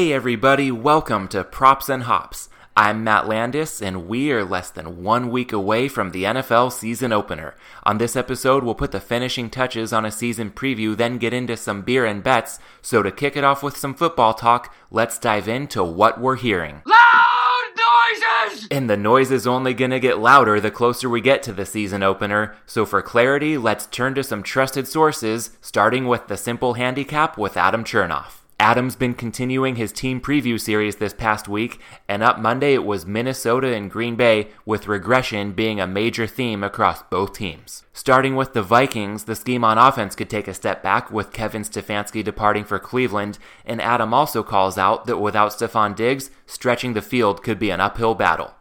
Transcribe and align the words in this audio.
Hey, 0.00 0.14
everybody, 0.14 0.70
welcome 0.70 1.28
to 1.28 1.44
Props 1.44 1.90
and 1.90 2.04
Hops. 2.04 2.48
I'm 2.74 3.04
Matt 3.04 3.28
Landis, 3.28 3.82
and 3.82 4.08
we 4.08 4.32
are 4.32 4.42
less 4.42 4.70
than 4.70 5.02
one 5.02 5.30
week 5.30 5.52
away 5.52 5.88
from 5.88 6.12
the 6.12 6.24
NFL 6.24 6.72
season 6.72 7.12
opener. 7.12 7.54
On 7.82 7.98
this 7.98 8.16
episode, 8.16 8.64
we'll 8.64 8.74
put 8.74 8.92
the 8.92 8.98
finishing 8.98 9.50
touches 9.50 9.92
on 9.92 10.06
a 10.06 10.10
season 10.10 10.52
preview, 10.52 10.96
then 10.96 11.18
get 11.18 11.34
into 11.34 11.54
some 11.54 11.82
beer 11.82 12.06
and 12.06 12.22
bets. 12.22 12.58
So, 12.80 13.02
to 13.02 13.12
kick 13.12 13.36
it 13.36 13.44
off 13.44 13.62
with 13.62 13.76
some 13.76 13.94
football 13.94 14.32
talk, 14.32 14.74
let's 14.90 15.18
dive 15.18 15.48
into 15.48 15.84
what 15.84 16.18
we're 16.18 16.36
hearing. 16.36 16.80
Loud 16.86 17.72
noises! 17.76 18.68
And 18.70 18.88
the 18.88 18.96
noise 18.96 19.30
is 19.30 19.46
only 19.46 19.74
going 19.74 19.90
to 19.90 20.00
get 20.00 20.18
louder 20.18 20.60
the 20.60 20.70
closer 20.70 21.10
we 21.10 21.20
get 21.20 21.42
to 21.42 21.52
the 21.52 21.66
season 21.66 22.02
opener. 22.02 22.56
So, 22.64 22.86
for 22.86 23.02
clarity, 23.02 23.58
let's 23.58 23.84
turn 23.84 24.14
to 24.14 24.24
some 24.24 24.42
trusted 24.42 24.88
sources, 24.88 25.58
starting 25.60 26.06
with 26.06 26.28
the 26.28 26.38
simple 26.38 26.72
handicap 26.72 27.36
with 27.36 27.58
Adam 27.58 27.84
Chernoff. 27.84 28.39
Adam's 28.60 28.94
been 28.94 29.14
continuing 29.14 29.76
his 29.76 29.90
team 29.90 30.20
preview 30.20 30.60
series 30.60 30.96
this 30.96 31.14
past 31.14 31.48
week, 31.48 31.80
and 32.06 32.22
up 32.22 32.38
Monday 32.38 32.74
it 32.74 32.84
was 32.84 33.06
Minnesota 33.06 33.74
and 33.74 33.90
Green 33.90 34.16
Bay, 34.16 34.48
with 34.66 34.86
regression 34.86 35.52
being 35.52 35.80
a 35.80 35.86
major 35.86 36.26
theme 36.26 36.62
across 36.62 37.02
both 37.04 37.32
teams. 37.32 37.84
Starting 37.94 38.36
with 38.36 38.52
the 38.52 38.62
Vikings, 38.62 39.24
the 39.24 39.34
scheme 39.34 39.64
on 39.64 39.78
offense 39.78 40.14
could 40.14 40.28
take 40.28 40.46
a 40.46 40.52
step 40.52 40.82
back 40.82 41.10
with 41.10 41.32
Kevin 41.32 41.62
Stefanski 41.62 42.22
departing 42.22 42.64
for 42.64 42.78
Cleveland, 42.78 43.38
and 43.64 43.80
Adam 43.80 44.12
also 44.12 44.42
calls 44.42 44.76
out 44.76 45.06
that 45.06 45.16
without 45.16 45.52
Stefon 45.52 45.96
Diggs, 45.96 46.30
stretching 46.44 46.92
the 46.92 47.00
field 47.00 47.42
could 47.42 47.58
be 47.58 47.70
an 47.70 47.80
uphill 47.80 48.14
battle. 48.14 48.52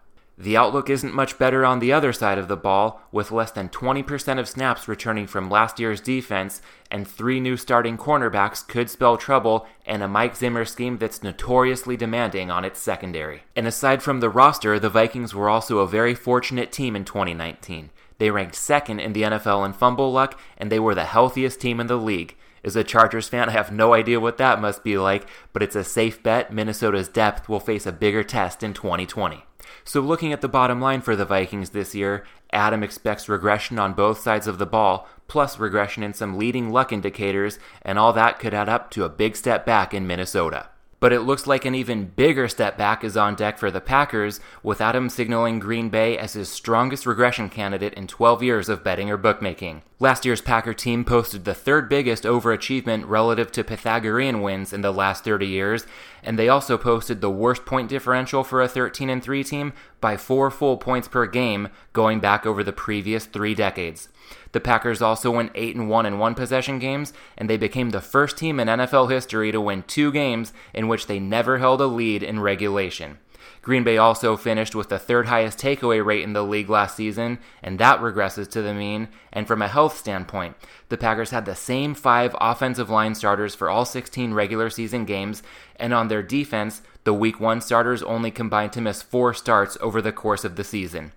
The 0.42 0.56
outlook 0.56 0.90
isn't 0.90 1.14
much 1.14 1.38
better 1.38 1.66
on 1.66 1.80
the 1.80 1.92
other 1.92 2.14
side 2.14 2.38
of 2.38 2.48
the 2.48 2.56
ball, 2.56 3.02
with 3.12 3.30
less 3.30 3.52
than 3.52 3.68
20% 3.68 4.40
of 4.40 4.48
snaps 4.48 4.88
returning 4.88 5.28
from 5.28 5.50
last 5.50 5.82
year's 5.82 6.00
defense, 6.00 6.62
and 6.90 7.06
three 7.06 7.42
new 7.42 7.58
starting 7.58 7.98
cornerbacks 7.98 8.66
could 8.66 8.90
spell 8.90 9.18
trouble 9.18 9.68
and 9.86 10.02
a 10.02 10.08
Mike 10.08 10.38
Zimmer 10.38 10.64
scheme 10.64 10.98
that's 10.98 11.22
notoriously 11.22 11.98
demanding 11.98 12.50
on 12.50 12.64
its 12.64 12.80
secondary. 12.80 13.44
And 13.54 13.68
aside 13.68 14.02
from 14.02 14.22
the 14.22 14.30
roster, 14.30 14.80
the 14.80 14.90
Vikings 14.90 15.36
were 15.36 15.50
also 15.50 15.80
a 15.80 15.88
very 15.88 16.16
fortunate 16.16 16.72
team 16.72 16.96
in 16.96 17.04
2019. 17.04 17.90
They 18.18 18.32
ranked 18.32 18.56
second 18.56 19.02
in 19.02 19.12
the 19.12 19.24
NFL 19.24 19.66
in 19.66 19.74
fumble 19.74 20.14
luck, 20.14 20.40
and 20.58 20.72
they 20.72 20.80
were 20.80 20.96
the 20.96 21.04
healthiest 21.04 21.60
team 21.60 21.82
in 21.82 21.88
the 21.88 21.98
league. 21.98 22.38
As 22.64 22.78
a 22.78 22.86
Chargers 22.86 23.28
fan, 23.28 23.50
I 23.50 23.54
have 23.54 23.74
no 23.74 23.94
idea 23.94 24.22
what 24.22 24.38
that 24.38 24.62
must 24.62 24.86
be 24.86 24.98
like, 24.98 25.28
but 25.52 25.62
it's 25.62 25.76
a 25.76 25.84
safe 25.84 26.24
bet 26.24 26.54
Minnesota's 26.54 27.10
depth 27.10 27.50
will 27.50 27.60
face 27.60 27.86
a 27.86 27.92
bigger 27.92 28.24
test 28.24 28.64
in 28.64 28.74
2020. 28.74 29.44
So, 29.84 30.02
looking 30.02 30.34
at 30.34 30.42
the 30.42 30.48
bottom 30.48 30.80
line 30.82 31.02
for 31.02 31.16
the 31.16 31.26
Vikings 31.26 31.72
this 31.72 31.94
year, 31.96 32.26
Adam 32.52 32.84
expects 32.84 33.30
regression 33.30 33.78
on 33.78 33.94
both 33.94 34.20
sides 34.20 34.48
of 34.48 34.58
the 34.58 34.66
ball, 34.66 35.08
plus 35.28 35.60
regression 35.60 36.04
in 36.04 36.14
some 36.14 36.38
leading 36.38 36.72
luck 36.72 36.92
indicators, 36.92 37.60
and 37.82 38.00
all 38.00 38.14
that 38.14 38.40
could 38.40 38.54
add 38.54 38.70
up 38.70 38.90
to 38.92 39.04
a 39.04 39.10
big 39.10 39.36
step 39.36 39.66
back 39.66 39.94
in 39.94 40.08
Minnesota. 40.08 40.70
But 41.00 41.14
it 41.14 41.22
looks 41.22 41.48
like 41.48 41.64
an 41.64 41.76
even 41.76 42.06
bigger 42.08 42.50
step 42.50 42.78
back 42.78 43.04
is 43.04 43.16
on 43.16 43.36
deck 43.36 43.58
for 43.58 43.72
the 43.72 43.80
Packers, 43.80 44.42
with 44.62 44.82
Adam 44.82 45.10
signaling 45.10 45.60
Green 45.60 45.90
Bay 45.90 46.18
as 46.18 46.34
his 46.34 46.50
strongest 46.50 47.06
regression 47.06 47.48
candidate 47.48 47.94
in 47.94 48.06
12 48.06 48.44
years 48.44 48.68
of 48.68 48.84
betting 48.84 49.10
or 49.10 49.16
bookmaking. 49.16 49.82
Last 50.02 50.26
year's 50.26 50.42
Packer 50.42 50.74
team 50.74 51.06
posted 51.06 51.46
the 51.46 51.54
third 51.54 51.88
biggest 51.88 52.24
overachievement 52.24 53.08
relative 53.08 53.52
to 53.54 53.64
Pythagorean 53.64 54.42
wins 54.42 54.74
in 54.74 54.82
the 54.82 54.94
last 54.94 55.24
30 55.24 55.48
years, 55.48 55.86
and 56.22 56.38
they 56.38 56.50
also 56.50 56.78
posted 56.78 57.22
the 57.22 57.30
worst 57.30 57.66
point 57.66 57.90
differential 57.90 58.44
for 58.44 58.62
a 58.62 58.68
13 58.68 59.10
and 59.10 59.24
3 59.24 59.44
team 59.44 59.74
by 60.02 60.18
4 60.18 60.52
full 60.52 60.78
points 60.78 61.08
per 61.08 61.26
game 61.26 61.70
going 61.94 62.20
back 62.20 62.46
over 62.46 62.64
the 62.64 62.74
previous 62.74 63.26
3 63.26 63.56
decades. 63.56 64.10
The 64.52 64.60
Packers 64.60 65.02
also 65.02 65.32
went 65.32 65.52
8 65.56 65.76
and 65.76 65.90
1 65.90 66.06
in 66.06 66.20
one 66.20 66.36
possession 66.36 66.80
games, 66.80 67.14
and 67.38 67.50
they 67.50 67.58
became 67.58 67.90
the 67.90 68.02
first 68.02 68.38
team 68.38 68.60
in 68.60 68.68
NFL 68.68 69.12
history 69.12 69.52
to 69.52 69.62
win 69.62 69.84
two 69.84 70.12
games 70.12 70.54
in 70.74 70.88
which 70.88 71.08
they 71.08 71.20
never 71.20 71.58
held 71.58 71.82
a 71.82 71.88
lead 71.88 72.24
in 72.24 72.40
regulation. 72.40 73.20
Green 73.62 73.84
Bay 73.84 73.98
also 73.98 74.38
finished 74.38 74.74
with 74.74 74.90
the 74.90 75.00
third 75.00 75.28
highest 75.28 75.60
takeaway 75.60 76.04
rate 76.04 76.24
in 76.24 76.34
the 76.34 76.44
league 76.44 76.70
last 76.70 76.96
season, 76.96 77.40
and 77.62 77.78
that 77.78 78.00
regresses 78.00 78.50
to 78.52 78.62
the 78.62 78.74
mean. 78.74 79.10
And 79.34 79.48
from 79.48 79.62
a 79.62 79.68
health 79.68 79.98
standpoint, 79.98 80.56
the 80.88 80.98
Packers 80.98 81.32
had 81.32 81.46
the 81.46 81.56
same 81.56 81.94
five 81.94 82.36
offensive 82.40 82.90
line 82.90 83.16
starters 83.16 83.56
for 83.56 83.70
all 83.70 83.86
16 83.86 84.34
regular 84.34 84.70
season 84.70 85.04
games, 85.06 85.44
and 85.76 85.94
on 85.94 86.08
their 86.08 86.24
defense, 86.24 86.82
the 87.04 87.14
Week 87.14 87.40
1 87.40 87.62
starters 87.62 88.02
only 88.04 88.32
combined 88.32 88.72
to 88.74 88.82
miss 88.82 89.02
four 89.02 89.34
starts 89.34 89.78
over 89.82 90.02
the 90.02 90.12
course 90.12 90.46
of 90.46 90.56
the 90.56 90.64
season. 90.64 91.12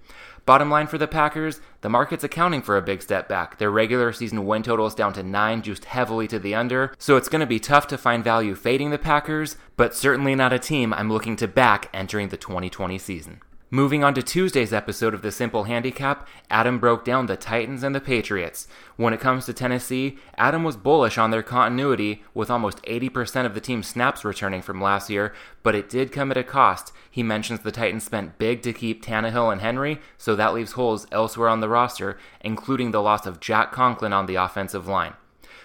Bottom 0.44 0.70
line 0.70 0.88
for 0.88 0.98
the 0.98 1.06
Packers, 1.06 1.60
the 1.82 1.88
market's 1.88 2.24
accounting 2.24 2.62
for 2.62 2.76
a 2.76 2.82
big 2.82 3.00
step 3.00 3.28
back. 3.28 3.58
Their 3.58 3.70
regular 3.70 4.12
season 4.12 4.44
win 4.44 4.64
total 4.64 4.86
is 4.86 4.94
down 4.94 5.12
to 5.12 5.22
9, 5.22 5.62
juiced 5.62 5.84
heavily 5.84 6.26
to 6.28 6.40
the 6.40 6.52
under, 6.52 6.92
so 6.98 7.16
it's 7.16 7.28
going 7.28 7.40
to 7.40 7.46
be 7.46 7.60
tough 7.60 7.86
to 7.88 7.98
find 7.98 8.24
value 8.24 8.56
fading 8.56 8.90
the 8.90 8.98
Packers, 8.98 9.56
but 9.76 9.94
certainly 9.94 10.34
not 10.34 10.52
a 10.52 10.58
team 10.58 10.92
I'm 10.92 11.12
looking 11.12 11.36
to 11.36 11.46
back 11.46 11.88
entering 11.94 12.30
the 12.30 12.36
2020 12.36 12.98
season. 12.98 13.40
Moving 13.74 14.04
on 14.04 14.12
to 14.12 14.22
Tuesday's 14.22 14.74
episode 14.74 15.14
of 15.14 15.22
The 15.22 15.32
Simple 15.32 15.64
Handicap, 15.64 16.28
Adam 16.50 16.78
broke 16.78 17.06
down 17.06 17.24
the 17.24 17.38
Titans 17.38 17.82
and 17.82 17.94
the 17.94 18.02
Patriots. 18.02 18.68
When 18.96 19.14
it 19.14 19.20
comes 19.20 19.46
to 19.46 19.54
Tennessee, 19.54 20.18
Adam 20.36 20.62
was 20.62 20.76
bullish 20.76 21.16
on 21.16 21.30
their 21.30 21.42
continuity, 21.42 22.22
with 22.34 22.50
almost 22.50 22.82
80% 22.82 23.46
of 23.46 23.54
the 23.54 23.62
team's 23.62 23.86
snaps 23.86 24.26
returning 24.26 24.60
from 24.60 24.82
last 24.82 25.08
year, 25.08 25.32
but 25.62 25.74
it 25.74 25.88
did 25.88 26.12
come 26.12 26.30
at 26.30 26.36
a 26.36 26.44
cost. 26.44 26.92
He 27.10 27.22
mentions 27.22 27.60
the 27.60 27.72
Titans 27.72 28.04
spent 28.04 28.36
big 28.36 28.60
to 28.60 28.74
keep 28.74 29.02
Tannehill 29.02 29.50
and 29.50 29.62
Henry, 29.62 30.02
so 30.18 30.36
that 30.36 30.52
leaves 30.52 30.72
holes 30.72 31.06
elsewhere 31.10 31.48
on 31.48 31.60
the 31.60 31.68
roster, 31.70 32.18
including 32.42 32.90
the 32.90 33.00
loss 33.00 33.24
of 33.24 33.40
Jack 33.40 33.72
Conklin 33.72 34.12
on 34.12 34.26
the 34.26 34.34
offensive 34.34 34.86
line. 34.86 35.14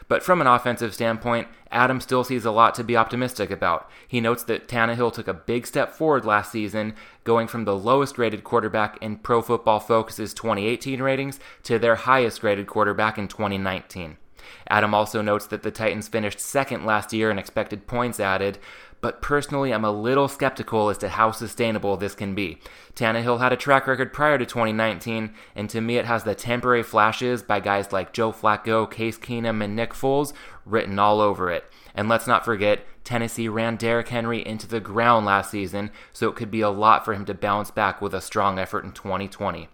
But 0.07 0.23
from 0.23 0.39
an 0.39 0.47
offensive 0.47 0.93
standpoint, 0.93 1.47
Adam 1.69 1.99
still 1.99 2.23
sees 2.23 2.45
a 2.45 2.51
lot 2.51 2.73
to 2.75 2.83
be 2.83 2.95
optimistic 2.95 3.51
about. 3.51 3.89
He 4.07 4.21
notes 4.21 4.43
that 4.43 4.67
Tannehill 4.67 5.13
took 5.13 5.27
a 5.27 5.33
big 5.33 5.67
step 5.67 5.93
forward 5.93 6.23
last 6.23 6.51
season, 6.51 6.95
going 7.25 7.47
from 7.47 7.65
the 7.65 7.75
lowest 7.75 8.17
rated 8.17 8.43
quarterback 8.43 8.97
in 9.01 9.17
Pro 9.17 9.41
Football 9.41 9.81
Focus's 9.81 10.33
2018 10.33 11.01
ratings 11.01 11.39
to 11.63 11.77
their 11.77 11.95
highest 11.95 12.41
rated 12.41 12.67
quarterback 12.67 13.17
in 13.17 13.27
2019. 13.27 14.17
Adam 14.69 14.93
also 14.93 15.21
notes 15.21 15.45
that 15.47 15.63
the 15.63 15.71
Titans 15.71 16.07
finished 16.07 16.39
second 16.39 16.85
last 16.85 17.11
year 17.11 17.29
in 17.29 17.37
expected 17.37 17.87
points 17.87 18.19
added, 18.19 18.57
but 18.99 19.21
personally, 19.21 19.73
I'm 19.73 19.85
a 19.85 19.91
little 19.91 20.27
skeptical 20.27 20.89
as 20.89 20.97
to 20.99 21.09
how 21.09 21.31
sustainable 21.31 21.97
this 21.97 22.15
can 22.15 22.33
be. 22.33 22.59
Tannehill 22.95 23.39
had 23.39 23.53
a 23.53 23.57
track 23.57 23.87
record 23.87 24.11
prior 24.11 24.37
to 24.37 24.45
2019, 24.45 25.33
and 25.55 25.69
to 25.69 25.81
me, 25.81 25.97
it 25.97 26.05
has 26.05 26.23
the 26.23 26.33
temporary 26.35 26.83
flashes 26.83 27.43
by 27.43 27.59
guys 27.59 27.91
like 27.91 28.13
Joe 28.13 28.31
Flacco, 28.31 28.89
Case 28.89 29.17
Keenum, 29.17 29.63
and 29.63 29.75
Nick 29.75 29.93
Foles 29.93 30.33
written 30.65 30.97
all 30.97 31.21
over 31.21 31.51
it. 31.51 31.65
And 31.93 32.09
let's 32.09 32.27
not 32.27 32.45
forget, 32.45 32.85
Tennessee 33.03 33.47
ran 33.47 33.75
Derrick 33.75 34.09
Henry 34.09 34.45
into 34.45 34.67
the 34.67 34.79
ground 34.79 35.25
last 35.25 35.51
season, 35.51 35.91
so 36.11 36.27
it 36.27 36.35
could 36.35 36.51
be 36.51 36.61
a 36.61 36.69
lot 36.69 37.05
for 37.05 37.13
him 37.13 37.25
to 37.25 37.33
bounce 37.33 37.71
back 37.71 38.01
with 38.01 38.13
a 38.13 38.21
strong 38.21 38.59
effort 38.59 38.83
in 38.83 38.91
2020. 38.91 39.69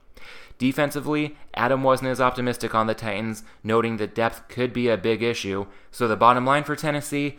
Defensively, 0.57 1.35
Adam 1.55 1.83
wasn't 1.83 2.09
as 2.09 2.21
optimistic 2.21 2.75
on 2.75 2.87
the 2.87 2.93
Titans, 2.93 3.43
noting 3.63 3.97
that 3.97 4.15
depth 4.15 4.47
could 4.47 4.71
be 4.71 4.87
a 4.87 4.97
big 4.97 5.23
issue. 5.23 5.65
So 5.91 6.07
the 6.07 6.15
bottom 6.15 6.45
line 6.45 6.63
for 6.63 6.75
Tennessee 6.75 7.37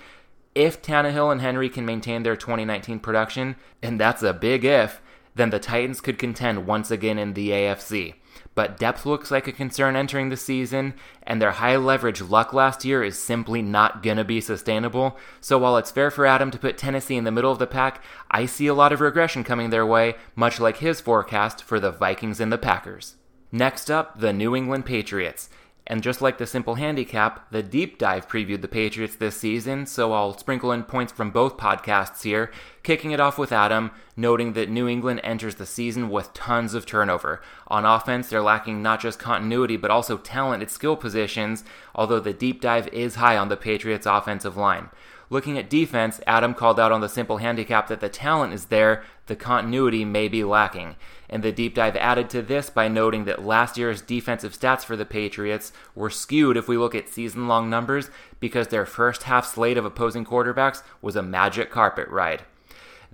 if 0.54 0.80
Tannehill 0.82 1.32
and 1.32 1.40
Henry 1.40 1.68
can 1.68 1.84
maintain 1.84 2.22
their 2.22 2.36
2019 2.36 3.00
production, 3.00 3.56
and 3.82 4.00
that's 4.00 4.22
a 4.22 4.32
big 4.32 4.64
if, 4.64 5.00
then 5.34 5.50
the 5.50 5.58
Titans 5.58 6.00
could 6.00 6.18
contend 6.18 6.66
once 6.66 6.90
again 6.90 7.18
in 7.18 7.34
the 7.34 7.50
AFC. 7.50 8.14
But 8.54 8.78
depth 8.78 9.04
looks 9.04 9.32
like 9.32 9.48
a 9.48 9.52
concern 9.52 9.96
entering 9.96 10.28
the 10.28 10.36
season, 10.36 10.94
and 11.24 11.42
their 11.42 11.52
high 11.52 11.76
leverage 11.76 12.22
luck 12.22 12.52
last 12.52 12.84
year 12.84 13.02
is 13.02 13.18
simply 13.18 13.62
not 13.62 14.02
going 14.02 14.16
to 14.16 14.24
be 14.24 14.40
sustainable. 14.40 15.16
So 15.40 15.58
while 15.58 15.76
it's 15.76 15.90
fair 15.90 16.10
for 16.10 16.24
Adam 16.24 16.52
to 16.52 16.58
put 16.58 16.78
Tennessee 16.78 17.16
in 17.16 17.24
the 17.24 17.32
middle 17.32 17.50
of 17.50 17.58
the 17.58 17.66
pack, 17.66 18.02
I 18.30 18.46
see 18.46 18.68
a 18.68 18.74
lot 18.74 18.92
of 18.92 19.00
regression 19.00 19.42
coming 19.42 19.70
their 19.70 19.86
way, 19.86 20.14
much 20.36 20.60
like 20.60 20.76
his 20.76 21.00
forecast 21.00 21.64
for 21.64 21.80
the 21.80 21.90
Vikings 21.90 22.38
and 22.38 22.52
the 22.52 22.58
Packers. 22.58 23.16
Next 23.50 23.90
up, 23.90 24.20
the 24.20 24.32
New 24.32 24.54
England 24.54 24.86
Patriots. 24.86 25.48
And 25.86 26.02
just 26.02 26.22
like 26.22 26.38
the 26.38 26.46
simple 26.46 26.76
handicap, 26.76 27.50
the 27.50 27.62
deep 27.62 27.98
dive 27.98 28.26
previewed 28.26 28.62
the 28.62 28.68
Patriots 28.68 29.16
this 29.16 29.36
season, 29.36 29.84
so 29.84 30.14
I'll 30.14 30.36
sprinkle 30.36 30.72
in 30.72 30.84
points 30.84 31.12
from 31.12 31.30
both 31.30 31.58
podcasts 31.58 32.22
here, 32.22 32.50
kicking 32.82 33.10
it 33.10 33.20
off 33.20 33.36
with 33.36 33.52
Adam, 33.52 33.90
noting 34.16 34.54
that 34.54 34.70
New 34.70 34.88
England 34.88 35.20
enters 35.22 35.56
the 35.56 35.66
season 35.66 36.08
with 36.08 36.32
tons 36.32 36.72
of 36.72 36.86
turnover. 36.86 37.42
On 37.68 37.84
offense, 37.84 38.28
they're 38.28 38.40
lacking 38.40 38.80
not 38.80 39.00
just 39.00 39.18
continuity, 39.18 39.76
but 39.76 39.90
also 39.90 40.16
talent 40.16 40.62
at 40.62 40.70
skill 40.70 40.96
positions, 40.96 41.64
although 41.94 42.20
the 42.20 42.32
deep 42.32 42.62
dive 42.62 42.88
is 42.88 43.16
high 43.16 43.36
on 43.36 43.48
the 43.48 43.56
Patriots' 43.56 44.06
offensive 44.06 44.56
line. 44.56 44.88
Looking 45.30 45.58
at 45.58 45.70
defense, 45.70 46.20
Adam 46.26 46.54
called 46.54 46.78
out 46.78 46.92
on 46.92 47.00
the 47.00 47.08
simple 47.08 47.38
handicap 47.38 47.88
that 47.88 48.00
the 48.00 48.08
talent 48.08 48.52
is 48.52 48.66
there, 48.66 49.02
the 49.26 49.36
continuity 49.36 50.04
may 50.04 50.28
be 50.28 50.44
lacking. 50.44 50.96
And 51.30 51.42
the 51.42 51.52
deep 51.52 51.74
dive 51.74 51.96
added 51.96 52.28
to 52.30 52.42
this 52.42 52.68
by 52.68 52.88
noting 52.88 53.24
that 53.24 53.44
last 53.44 53.78
year's 53.78 54.02
defensive 54.02 54.52
stats 54.52 54.84
for 54.84 54.96
the 54.96 55.06
Patriots 55.06 55.72
were 55.94 56.10
skewed 56.10 56.56
if 56.56 56.68
we 56.68 56.76
look 56.76 56.94
at 56.94 57.08
season 57.08 57.48
long 57.48 57.70
numbers 57.70 58.10
because 58.38 58.68
their 58.68 58.86
first 58.86 59.24
half 59.24 59.46
slate 59.46 59.78
of 59.78 59.84
opposing 59.84 60.24
quarterbacks 60.24 60.82
was 61.00 61.16
a 61.16 61.22
magic 61.22 61.70
carpet 61.70 62.08
ride. 62.08 62.42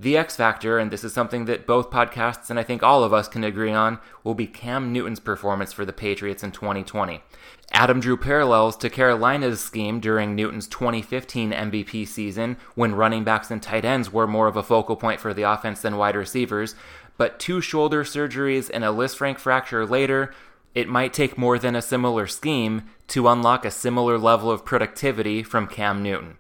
The 0.00 0.16
X 0.16 0.34
Factor, 0.34 0.78
and 0.78 0.90
this 0.90 1.04
is 1.04 1.12
something 1.12 1.44
that 1.44 1.66
both 1.66 1.90
podcasts 1.90 2.48
and 2.48 2.58
I 2.58 2.62
think 2.62 2.82
all 2.82 3.04
of 3.04 3.12
us 3.12 3.28
can 3.28 3.44
agree 3.44 3.70
on, 3.70 3.98
will 4.24 4.32
be 4.32 4.46
Cam 4.46 4.94
Newton's 4.94 5.20
performance 5.20 5.74
for 5.74 5.84
the 5.84 5.92
Patriots 5.92 6.42
in 6.42 6.52
2020. 6.52 7.20
Adam 7.72 8.00
drew 8.00 8.16
parallels 8.16 8.78
to 8.78 8.88
Carolina's 8.88 9.62
scheme 9.62 10.00
during 10.00 10.34
Newton's 10.34 10.66
2015 10.68 11.52
MVP 11.52 12.08
season 12.08 12.56
when 12.74 12.94
running 12.94 13.24
backs 13.24 13.50
and 13.50 13.62
tight 13.62 13.84
ends 13.84 14.10
were 14.10 14.26
more 14.26 14.46
of 14.46 14.56
a 14.56 14.62
focal 14.62 14.96
point 14.96 15.20
for 15.20 15.34
the 15.34 15.42
offense 15.42 15.82
than 15.82 15.98
wide 15.98 16.16
receivers, 16.16 16.74
but 17.18 17.38
two 17.38 17.60
shoulder 17.60 18.02
surgeries 18.02 18.70
and 18.72 18.82
a 18.82 18.86
Lisfranc 18.86 19.38
fracture 19.38 19.84
later, 19.84 20.32
it 20.74 20.88
might 20.88 21.12
take 21.12 21.36
more 21.36 21.58
than 21.58 21.76
a 21.76 21.82
similar 21.82 22.26
scheme 22.26 22.84
to 23.08 23.28
unlock 23.28 23.66
a 23.66 23.70
similar 23.70 24.16
level 24.16 24.50
of 24.50 24.64
productivity 24.64 25.42
from 25.42 25.66
Cam 25.66 26.02
Newton. 26.02 26.38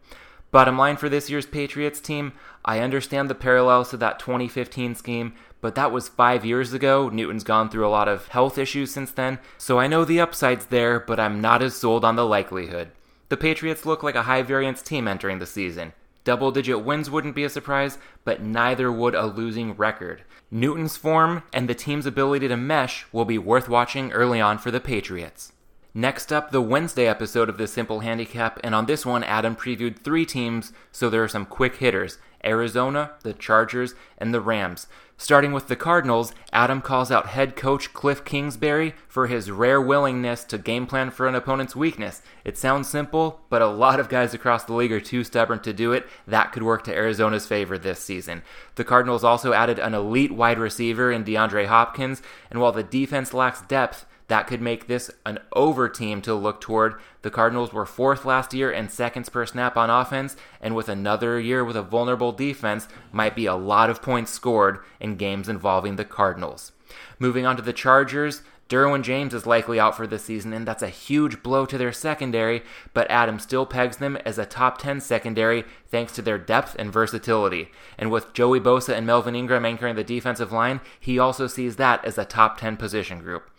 Bottom 0.52 0.76
line 0.76 0.96
for 0.96 1.08
this 1.08 1.30
year's 1.30 1.46
Patriots 1.46 2.00
team, 2.00 2.32
I 2.64 2.80
understand 2.80 3.30
the 3.30 3.36
parallels 3.36 3.90
to 3.90 3.96
that 3.98 4.18
2015 4.18 4.96
scheme, 4.96 5.34
but 5.60 5.76
that 5.76 5.92
was 5.92 6.08
five 6.08 6.44
years 6.44 6.72
ago. 6.72 7.08
Newton's 7.08 7.44
gone 7.44 7.70
through 7.70 7.86
a 7.86 7.88
lot 7.88 8.08
of 8.08 8.26
health 8.28 8.58
issues 8.58 8.90
since 8.90 9.12
then, 9.12 9.38
so 9.58 9.78
I 9.78 9.86
know 9.86 10.04
the 10.04 10.20
upside's 10.20 10.66
there, 10.66 10.98
but 10.98 11.20
I'm 11.20 11.40
not 11.40 11.62
as 11.62 11.76
sold 11.76 12.04
on 12.04 12.16
the 12.16 12.26
likelihood. 12.26 12.90
The 13.28 13.36
Patriots 13.36 13.86
look 13.86 14.02
like 14.02 14.16
a 14.16 14.24
high 14.24 14.42
variance 14.42 14.82
team 14.82 15.06
entering 15.06 15.38
the 15.38 15.46
season. 15.46 15.92
Double 16.24 16.50
digit 16.50 16.84
wins 16.84 17.08
wouldn't 17.08 17.36
be 17.36 17.44
a 17.44 17.48
surprise, 17.48 17.98
but 18.24 18.42
neither 18.42 18.90
would 18.90 19.14
a 19.14 19.26
losing 19.26 19.74
record. 19.74 20.22
Newton's 20.50 20.96
form 20.96 21.44
and 21.52 21.68
the 21.68 21.74
team's 21.76 22.06
ability 22.06 22.48
to 22.48 22.56
mesh 22.56 23.06
will 23.12 23.24
be 23.24 23.38
worth 23.38 23.68
watching 23.68 24.10
early 24.10 24.40
on 24.40 24.58
for 24.58 24.72
the 24.72 24.80
Patriots. 24.80 25.52
Next 25.94 26.32
up, 26.32 26.52
the 26.52 26.60
Wednesday 26.60 27.08
episode 27.08 27.48
of 27.48 27.58
the 27.58 27.66
Simple 27.66 27.98
Handicap, 27.98 28.60
and 28.62 28.76
on 28.76 28.86
this 28.86 29.04
one, 29.04 29.24
Adam 29.24 29.56
previewed 29.56 29.98
three 29.98 30.24
teams, 30.24 30.72
so 30.92 31.10
there 31.10 31.24
are 31.24 31.28
some 31.28 31.44
quick 31.44 31.76
hitters 31.76 32.18
Arizona, 32.44 33.10
the 33.22 33.34
Chargers, 33.34 33.94
and 34.16 34.32
the 34.32 34.40
Rams. 34.40 34.86
Starting 35.18 35.52
with 35.52 35.66
the 35.66 35.74
Cardinals, 35.74 36.32
Adam 36.52 36.80
calls 36.80 37.10
out 37.10 37.26
head 37.26 37.56
coach 37.56 37.92
Cliff 37.92 38.24
Kingsbury 38.24 38.94
for 39.08 39.26
his 39.26 39.50
rare 39.50 39.80
willingness 39.80 40.44
to 40.44 40.58
game 40.58 40.86
plan 40.86 41.10
for 41.10 41.26
an 41.26 41.34
opponent's 41.34 41.74
weakness. 41.74 42.22
It 42.44 42.56
sounds 42.56 42.88
simple, 42.88 43.40
but 43.50 43.60
a 43.60 43.66
lot 43.66 43.98
of 43.98 44.08
guys 44.08 44.32
across 44.32 44.64
the 44.64 44.72
league 44.72 44.92
are 44.92 45.00
too 45.00 45.24
stubborn 45.24 45.58
to 45.62 45.72
do 45.72 45.92
it. 45.92 46.06
That 46.26 46.52
could 46.52 46.62
work 46.62 46.84
to 46.84 46.94
Arizona's 46.94 47.48
favor 47.48 47.76
this 47.76 47.98
season. 47.98 48.42
The 48.76 48.84
Cardinals 48.84 49.24
also 49.24 49.52
added 49.52 49.80
an 49.80 49.92
elite 49.92 50.32
wide 50.32 50.60
receiver 50.60 51.10
in 51.10 51.24
DeAndre 51.24 51.66
Hopkins, 51.66 52.22
and 52.48 52.60
while 52.60 52.72
the 52.72 52.84
defense 52.84 53.34
lacks 53.34 53.60
depth, 53.62 54.06
that 54.30 54.46
could 54.46 54.62
make 54.62 54.86
this 54.86 55.10
an 55.26 55.40
over 55.52 55.88
team 55.88 56.22
to 56.22 56.34
look 56.34 56.60
toward. 56.60 56.94
The 57.22 57.32
Cardinals 57.32 57.72
were 57.72 57.84
fourth 57.84 58.24
last 58.24 58.54
year 58.54 58.70
in 58.70 58.88
seconds 58.88 59.28
per 59.28 59.44
snap 59.44 59.76
on 59.76 59.90
offense, 59.90 60.36
and 60.60 60.76
with 60.76 60.88
another 60.88 61.40
year 61.40 61.64
with 61.64 61.76
a 61.76 61.82
vulnerable 61.82 62.30
defense, 62.30 62.86
might 63.10 63.34
be 63.34 63.46
a 63.46 63.56
lot 63.56 63.90
of 63.90 64.00
points 64.00 64.30
scored 64.30 64.78
in 65.00 65.16
games 65.16 65.48
involving 65.48 65.96
the 65.96 66.04
Cardinals. 66.04 66.70
Moving 67.18 67.44
on 67.44 67.56
to 67.56 67.62
the 67.62 67.72
Chargers, 67.72 68.42
Derwin 68.70 69.02
James 69.02 69.34
is 69.34 69.46
likely 69.46 69.80
out 69.80 69.96
for 69.96 70.06
the 70.06 70.18
season, 70.18 70.52
and 70.52 70.64
that's 70.64 70.82
a 70.82 70.88
huge 70.88 71.42
blow 71.42 71.66
to 71.66 71.76
their 71.76 71.90
secondary, 71.90 72.62
but 72.94 73.10
Adam 73.10 73.40
still 73.40 73.66
pegs 73.66 73.96
them 73.96 74.16
as 74.18 74.38
a 74.38 74.46
top 74.46 74.78
10 74.78 75.00
secondary 75.00 75.64
thanks 75.88 76.12
to 76.12 76.22
their 76.22 76.38
depth 76.38 76.76
and 76.78 76.92
versatility. 76.92 77.68
And 77.98 78.12
with 78.12 78.32
Joey 78.32 78.60
Bosa 78.60 78.94
and 78.94 79.04
Melvin 79.04 79.34
Ingram 79.34 79.64
anchoring 79.64 79.96
the 79.96 80.04
defensive 80.04 80.52
line, 80.52 80.80
he 81.00 81.18
also 81.18 81.48
sees 81.48 81.76
that 81.76 82.04
as 82.04 82.16
a 82.16 82.24
top 82.24 82.60
10 82.60 82.76
position 82.76 83.18
group. 83.18 83.50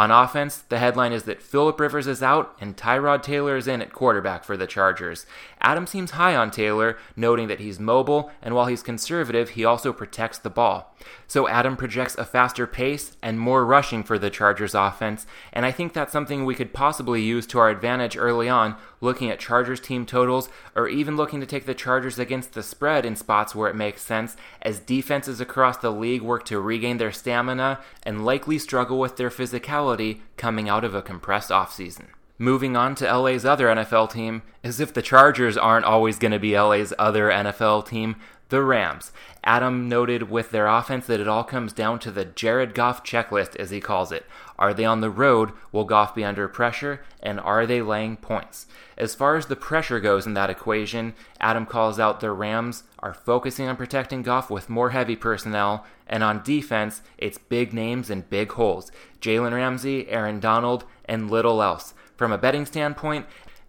On 0.00 0.10
offense, 0.10 0.64
the 0.70 0.78
headline 0.78 1.12
is 1.12 1.24
that 1.24 1.42
Philip 1.42 1.78
Rivers 1.78 2.06
is 2.06 2.22
out 2.22 2.56
and 2.58 2.74
Tyrod 2.74 3.22
Taylor 3.22 3.54
is 3.54 3.68
in 3.68 3.82
at 3.82 3.92
quarterback 3.92 4.44
for 4.44 4.56
the 4.56 4.66
Chargers. 4.66 5.26
Adam 5.60 5.86
seems 5.86 6.12
high 6.12 6.34
on 6.34 6.50
Taylor, 6.50 6.96
noting 7.16 7.48
that 7.48 7.60
he's 7.60 7.78
mobile, 7.78 8.30
and 8.40 8.54
while 8.54 8.64
he's 8.64 8.82
conservative, 8.82 9.50
he 9.50 9.64
also 9.66 9.92
protects 9.92 10.38
the 10.38 10.48
ball. 10.48 10.96
So 11.26 11.46
Adam 11.48 11.76
projects 11.76 12.16
a 12.16 12.24
faster 12.24 12.66
pace 12.66 13.18
and 13.22 13.38
more 13.38 13.66
rushing 13.66 14.02
for 14.02 14.18
the 14.18 14.30
Chargers 14.30 14.74
offense, 14.74 15.26
and 15.52 15.66
I 15.66 15.70
think 15.70 15.92
that's 15.92 16.14
something 16.14 16.46
we 16.46 16.54
could 16.54 16.72
possibly 16.72 17.20
use 17.20 17.46
to 17.48 17.58
our 17.58 17.68
advantage 17.68 18.16
early 18.16 18.48
on, 18.48 18.76
looking 19.00 19.30
at 19.30 19.38
Chargers 19.38 19.80
team 19.80 20.06
totals, 20.06 20.48
or 20.74 20.88
even 20.88 21.16
looking 21.16 21.40
to 21.40 21.46
take 21.46 21.66
the 21.66 21.74
Chargers 21.74 22.18
against 22.18 22.52
the 22.52 22.62
spread 22.62 23.04
in 23.04 23.16
spots 23.16 23.54
where 23.54 23.70
it 23.70 23.76
makes 23.76 24.02
sense, 24.02 24.36
as 24.62 24.80
defenses 24.80 25.40
across 25.40 25.76
the 25.78 25.90
league 25.90 26.22
work 26.22 26.44
to 26.46 26.60
regain 26.60 26.98
their 26.98 27.12
stamina 27.12 27.80
and 28.02 28.24
likely 28.24 28.58
struggle 28.58 28.98
with 28.98 29.16
their 29.16 29.30
physicality 29.30 30.20
coming 30.36 30.68
out 30.68 30.84
of 30.84 30.94
a 30.94 31.02
compressed 31.02 31.50
offseason. 31.50 32.06
Moving 32.42 32.74
on 32.74 32.94
to 32.94 33.18
LA's 33.18 33.44
other 33.44 33.66
NFL 33.66 34.12
team, 34.12 34.40
as 34.64 34.80
if 34.80 34.94
the 34.94 35.02
Chargers 35.02 35.58
aren't 35.58 35.84
always 35.84 36.18
going 36.18 36.32
to 36.32 36.38
be 36.38 36.58
LA's 36.58 36.94
other 36.98 37.28
NFL 37.28 37.86
team, 37.86 38.16
the 38.48 38.62
Rams. 38.62 39.12
Adam 39.44 39.90
noted 39.90 40.30
with 40.30 40.50
their 40.50 40.66
offense 40.66 41.06
that 41.06 41.20
it 41.20 41.28
all 41.28 41.44
comes 41.44 41.74
down 41.74 41.98
to 41.98 42.10
the 42.10 42.24
Jared 42.24 42.74
Goff 42.74 43.04
checklist, 43.04 43.56
as 43.56 43.68
he 43.68 43.78
calls 43.78 44.10
it. 44.10 44.24
Are 44.58 44.72
they 44.72 44.86
on 44.86 45.02
the 45.02 45.10
road? 45.10 45.52
Will 45.70 45.84
Goff 45.84 46.14
be 46.14 46.24
under 46.24 46.48
pressure? 46.48 47.02
And 47.22 47.38
are 47.38 47.66
they 47.66 47.82
laying 47.82 48.16
points? 48.16 48.66
As 48.96 49.14
far 49.14 49.36
as 49.36 49.44
the 49.44 49.54
pressure 49.54 50.00
goes 50.00 50.26
in 50.26 50.32
that 50.32 50.48
equation, 50.48 51.12
Adam 51.42 51.66
calls 51.66 52.00
out 52.00 52.20
the 52.20 52.30
Rams 52.30 52.84
are 53.00 53.12
focusing 53.12 53.68
on 53.68 53.76
protecting 53.76 54.22
Goff 54.22 54.48
with 54.48 54.70
more 54.70 54.90
heavy 54.90 55.14
personnel, 55.14 55.84
and 56.06 56.22
on 56.22 56.42
defense, 56.42 57.02
it's 57.18 57.36
big 57.36 57.74
names 57.74 58.08
and 58.08 58.30
big 58.30 58.52
holes 58.52 58.90
Jalen 59.20 59.52
Ramsey, 59.52 60.08
Aaron 60.08 60.40
Donald, 60.40 60.86
and 61.04 61.30
little 61.30 61.62
else. 61.62 61.92
From 62.20 62.32
a 62.32 62.36
betting 62.36 62.66
standpoint, 62.66 63.24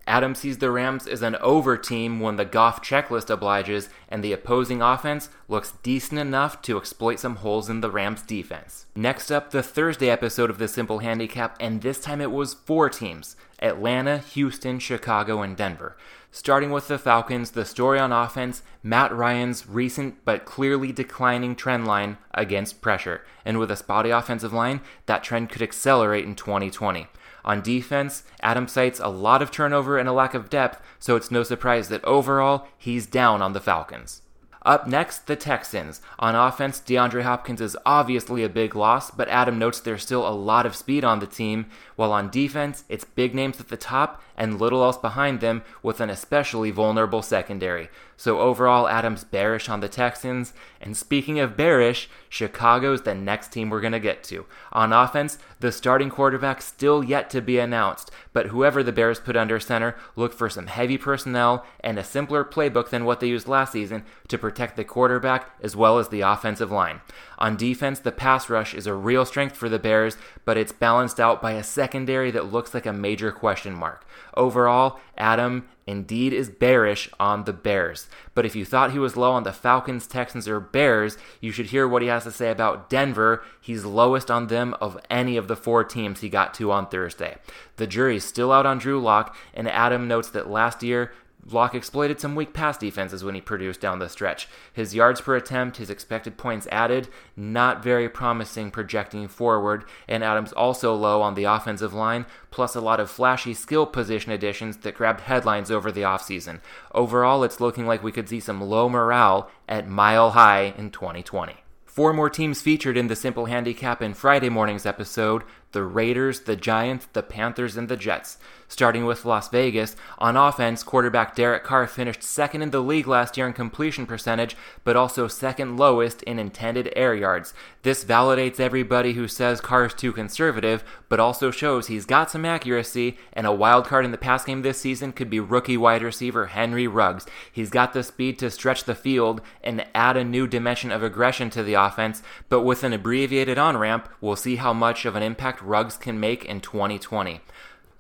Adam 0.05 0.35
sees 0.35 0.57
the 0.57 0.71
Rams 0.71 1.07
as 1.07 1.21
an 1.21 1.37
over 1.37 1.77
team 1.77 2.19
when 2.19 2.35
the 2.35 2.43
Goff 2.43 2.81
checklist 2.81 3.29
obliges 3.29 3.87
and 4.09 4.21
the 4.21 4.33
opposing 4.33 4.81
offense 4.81 5.29
looks 5.47 5.75
decent 5.83 6.19
enough 6.19 6.61
to 6.63 6.77
exploit 6.77 7.17
some 7.17 7.37
holes 7.37 7.69
in 7.69 7.79
the 7.79 7.89
Rams 7.89 8.21
defense. 8.23 8.87
Next 8.93 9.31
up, 9.31 9.51
the 9.51 9.63
Thursday 9.63 10.09
episode 10.09 10.49
of 10.49 10.57
the 10.57 10.67
Simple 10.67 10.99
Handicap, 10.99 11.55
and 11.61 11.81
this 11.81 12.01
time 12.01 12.19
it 12.19 12.29
was 12.29 12.53
four 12.53 12.89
teams 12.89 13.37
Atlanta, 13.61 14.17
Houston, 14.17 14.79
Chicago, 14.79 15.41
and 15.41 15.55
Denver. 15.55 15.95
Starting 16.29 16.71
with 16.71 16.89
the 16.89 16.99
Falcons, 16.99 17.51
the 17.51 17.63
story 17.63 17.99
on 17.99 18.11
offense 18.11 18.63
Matt 18.83 19.15
Ryan's 19.15 19.65
recent 19.65 20.25
but 20.25 20.43
clearly 20.43 20.91
declining 20.91 21.55
trend 21.55 21.87
line 21.87 22.17
against 22.33 22.81
pressure. 22.81 23.23
And 23.45 23.59
with 23.59 23.71
a 23.71 23.77
spotty 23.77 24.09
offensive 24.09 24.51
line, 24.51 24.81
that 25.05 25.23
trend 25.23 25.49
could 25.49 25.61
accelerate 25.61 26.25
in 26.25 26.35
2020. 26.35 27.07
On 27.43 27.61
defense, 27.61 28.23
Adam 28.41 28.67
cites 28.67 28.99
a 28.99 29.07
lot 29.07 29.41
of 29.41 29.51
turnover 29.51 29.97
and 29.97 30.07
a 30.07 30.13
lack 30.13 30.33
of 30.33 30.49
depth, 30.49 30.81
so 30.99 31.15
it's 31.15 31.31
no 31.31 31.43
surprise 31.43 31.89
that 31.89 32.03
overall, 32.03 32.67
he's 32.77 33.05
down 33.05 33.41
on 33.41 33.53
the 33.53 33.59
Falcons. 33.59 34.21
Up 34.63 34.85
next, 34.85 35.25
the 35.25 35.35
Texans. 35.35 36.01
On 36.19 36.35
offense, 36.35 36.79
DeAndre 36.79 37.23
Hopkins 37.23 37.61
is 37.61 37.75
obviously 37.83 38.43
a 38.43 38.49
big 38.49 38.75
loss, 38.75 39.09
but 39.09 39.27
Adam 39.27 39.57
notes 39.57 39.79
there's 39.79 40.03
still 40.03 40.27
a 40.27 40.29
lot 40.29 40.67
of 40.67 40.75
speed 40.75 41.03
on 41.03 41.19
the 41.19 41.25
team, 41.25 41.65
while 41.95 42.11
on 42.11 42.29
defense, 42.29 42.83
it's 42.87 43.03
big 43.03 43.33
names 43.33 43.59
at 43.59 43.69
the 43.69 43.77
top 43.77 44.21
and 44.41 44.59
little 44.59 44.83
else 44.83 44.97
behind 44.97 45.39
them, 45.39 45.61
with 45.83 46.01
an 46.01 46.09
especially 46.09 46.71
vulnerable 46.71 47.21
secondary. 47.21 47.89
So 48.17 48.39
overall, 48.39 48.87
Adam's 48.87 49.23
bearish 49.23 49.69
on 49.69 49.81
the 49.81 49.87
Texans. 49.87 50.53
And 50.79 50.97
speaking 50.97 51.39
of 51.39 51.55
bearish, 51.55 52.09
Chicago's 52.27 53.03
the 53.03 53.13
next 53.13 53.51
team 53.51 53.69
we're 53.69 53.81
going 53.81 53.93
to 53.93 53.99
get 53.99 54.23
to. 54.25 54.45
On 54.71 54.93
offense, 54.93 55.37
the 55.59 55.71
starting 55.71 56.09
quarterback 56.09 56.61
still 56.61 57.03
yet 57.03 57.29
to 57.31 57.41
be 57.41 57.59
announced, 57.59 58.09
but 58.33 58.47
whoever 58.47 58.81
the 58.81 58.91
Bears 58.91 59.19
put 59.19 59.35
under 59.35 59.59
center, 59.59 59.95
look 60.15 60.33
for 60.33 60.49
some 60.49 60.67
heavy 60.67 60.97
personnel 60.97 61.65
and 61.79 61.99
a 61.99 62.03
simpler 62.03 62.43
playbook 62.43 62.89
than 62.89 63.05
what 63.05 63.19
they 63.19 63.27
used 63.27 63.47
last 63.47 63.73
season 63.73 64.03
to 64.27 64.37
protect 64.37 64.75
the 64.75 64.83
quarterback 64.83 65.49
as 65.61 65.75
well 65.75 65.99
as 65.99 66.09
the 66.09 66.21
offensive 66.21 66.71
line. 66.71 67.01
On 67.37 67.57
defense, 67.57 67.99
the 67.99 68.11
pass 68.11 68.49
rush 68.49 68.75
is 68.75 68.85
a 68.87 68.93
real 68.93 69.25
strength 69.25 69.55
for 69.55 69.67
the 69.67 69.79
Bears, 69.79 70.15
but 70.45 70.57
it's 70.57 70.71
balanced 70.71 71.19
out 71.19 71.41
by 71.41 71.53
a 71.53 71.63
secondary 71.63 72.29
that 72.31 72.51
looks 72.51 72.73
like 72.75 72.85
a 72.85 72.93
major 72.93 73.31
question 73.31 73.73
mark. 73.73 74.05
Overall, 74.35 74.99
Adam 75.17 75.67
indeed 75.87 76.31
is 76.31 76.49
bearish 76.49 77.09
on 77.19 77.43
the 77.43 77.53
Bears. 77.53 78.07
But 78.33 78.45
if 78.45 78.55
you 78.55 78.65
thought 78.65 78.91
he 78.91 78.99
was 78.99 79.17
low 79.17 79.31
on 79.31 79.43
the 79.43 79.51
Falcons, 79.51 80.07
Texans, 80.07 80.47
or 80.47 80.59
Bears, 80.59 81.17
you 81.39 81.51
should 81.51 81.67
hear 81.67 81.87
what 81.87 82.01
he 82.01 82.07
has 82.07 82.23
to 82.23 82.31
say 82.31 82.49
about 82.49 82.89
Denver. 82.89 83.43
He's 83.59 83.83
lowest 83.83 84.31
on 84.31 84.47
them 84.47 84.75
of 84.79 84.99
any 85.09 85.37
of 85.37 85.47
the 85.47 85.55
four 85.55 85.83
teams 85.83 86.21
he 86.21 86.29
got 86.29 86.53
to 86.55 86.71
on 86.71 86.87
Thursday. 86.87 87.37
The 87.75 87.87
jury's 87.87 88.23
still 88.23 88.51
out 88.51 88.65
on 88.65 88.77
Drew 88.77 89.01
Lock, 89.01 89.35
and 89.53 89.67
Adam 89.67 90.07
notes 90.07 90.29
that 90.29 90.49
last 90.49 90.83
year, 90.83 91.11
Lock 91.49 91.73
exploited 91.73 92.19
some 92.19 92.35
weak 92.35 92.53
pass 92.53 92.77
defenses 92.77 93.23
when 93.23 93.33
he 93.33 93.41
produced 93.41 93.81
down 93.81 93.99
the 93.99 94.09
stretch. 94.09 94.47
His 94.71 94.93
yards 94.93 95.21
per 95.21 95.35
attempt, 95.35 95.77
his 95.77 95.89
expected 95.89 96.37
points 96.37 96.67
added, 96.71 97.07
not 97.35 97.83
very 97.83 98.07
promising 98.07 98.69
projecting 98.69 99.27
forward, 99.27 99.85
and 100.07 100.23
Adams 100.23 100.53
also 100.53 100.93
low 100.93 101.21
on 101.21 101.33
the 101.33 101.45
offensive 101.45 101.93
line, 101.93 102.25
plus 102.51 102.75
a 102.75 102.81
lot 102.81 102.99
of 102.99 103.09
flashy 103.09 103.53
skill 103.53 103.85
position 103.85 104.31
additions 104.31 104.77
that 104.77 104.95
grabbed 104.95 105.21
headlines 105.21 105.71
over 105.71 105.91
the 105.91 106.01
offseason. 106.01 106.59
Overall, 106.93 107.43
it's 107.43 107.59
looking 107.59 107.87
like 107.87 108.03
we 108.03 108.11
could 108.11 108.29
see 108.29 108.39
some 108.39 108.61
low 108.61 108.87
morale 108.87 109.49
at 109.67 109.87
mile 109.87 110.31
high 110.31 110.73
in 110.77 110.91
2020. 110.91 111.55
Four 111.91 112.13
more 112.13 112.29
teams 112.29 112.61
featured 112.61 112.95
in 112.95 113.07
the 113.07 113.17
Simple 113.17 113.47
Handicap 113.47 114.01
in 114.01 114.13
Friday 114.13 114.47
morning's 114.47 114.85
episode 114.85 115.43
the 115.73 115.83
Raiders, 115.83 116.41
the 116.41 116.55
Giants, 116.55 117.07
the 117.11 117.23
Panthers, 117.23 117.75
and 117.75 117.89
the 117.89 117.97
Jets. 117.97 118.37
Starting 118.71 119.05
with 119.05 119.25
Las 119.25 119.49
Vegas, 119.49 119.97
on 120.17 120.37
offense, 120.37 120.81
quarterback 120.81 121.35
Derek 121.35 121.61
Carr 121.61 121.87
finished 121.87 122.23
second 122.23 122.61
in 122.61 122.71
the 122.71 122.79
league 122.79 123.05
last 123.05 123.35
year 123.35 123.45
in 123.45 123.51
completion 123.51 124.05
percentage, 124.05 124.55
but 124.85 124.95
also 124.95 125.27
second 125.27 125.75
lowest 125.75 126.23
in 126.23 126.39
intended 126.39 126.89
air 126.95 127.13
yards. 127.13 127.53
This 127.81 128.05
validates 128.05 128.61
everybody 128.61 129.11
who 129.11 129.27
says 129.27 129.59
Carr's 129.59 129.93
too 129.93 130.13
conservative, 130.13 130.85
but 131.09 131.19
also 131.19 131.51
shows 131.51 131.87
he's 131.87 132.05
got 132.05 132.31
some 132.31 132.45
accuracy, 132.45 133.17
and 133.33 133.45
a 133.45 133.51
wild 133.51 133.87
card 133.87 134.05
in 134.05 134.11
the 134.11 134.17
pass 134.17 134.45
game 134.45 134.61
this 134.61 134.79
season 134.79 135.11
could 135.11 135.29
be 135.29 135.41
rookie 135.41 135.75
wide 135.75 136.01
receiver 136.01 136.45
Henry 136.45 136.87
Ruggs. 136.87 137.25
He's 137.51 137.71
got 137.71 137.91
the 137.91 138.03
speed 138.03 138.39
to 138.39 138.49
stretch 138.49 138.85
the 138.85 138.95
field 138.95 139.41
and 139.61 139.85
add 139.93 140.15
a 140.15 140.23
new 140.23 140.47
dimension 140.47 140.93
of 140.93 141.03
aggression 141.03 141.49
to 141.49 141.61
the 141.61 141.73
offense, 141.73 142.23
but 142.47 142.61
with 142.61 142.85
an 142.85 142.93
abbreviated 142.93 143.57
on 143.57 143.75
ramp, 143.75 144.07
we'll 144.21 144.37
see 144.37 144.55
how 144.55 144.71
much 144.71 145.03
of 145.03 145.17
an 145.17 145.23
impact 145.23 145.61
Ruggs 145.61 145.97
can 145.97 146.21
make 146.21 146.45
in 146.45 146.61
2020. 146.61 147.41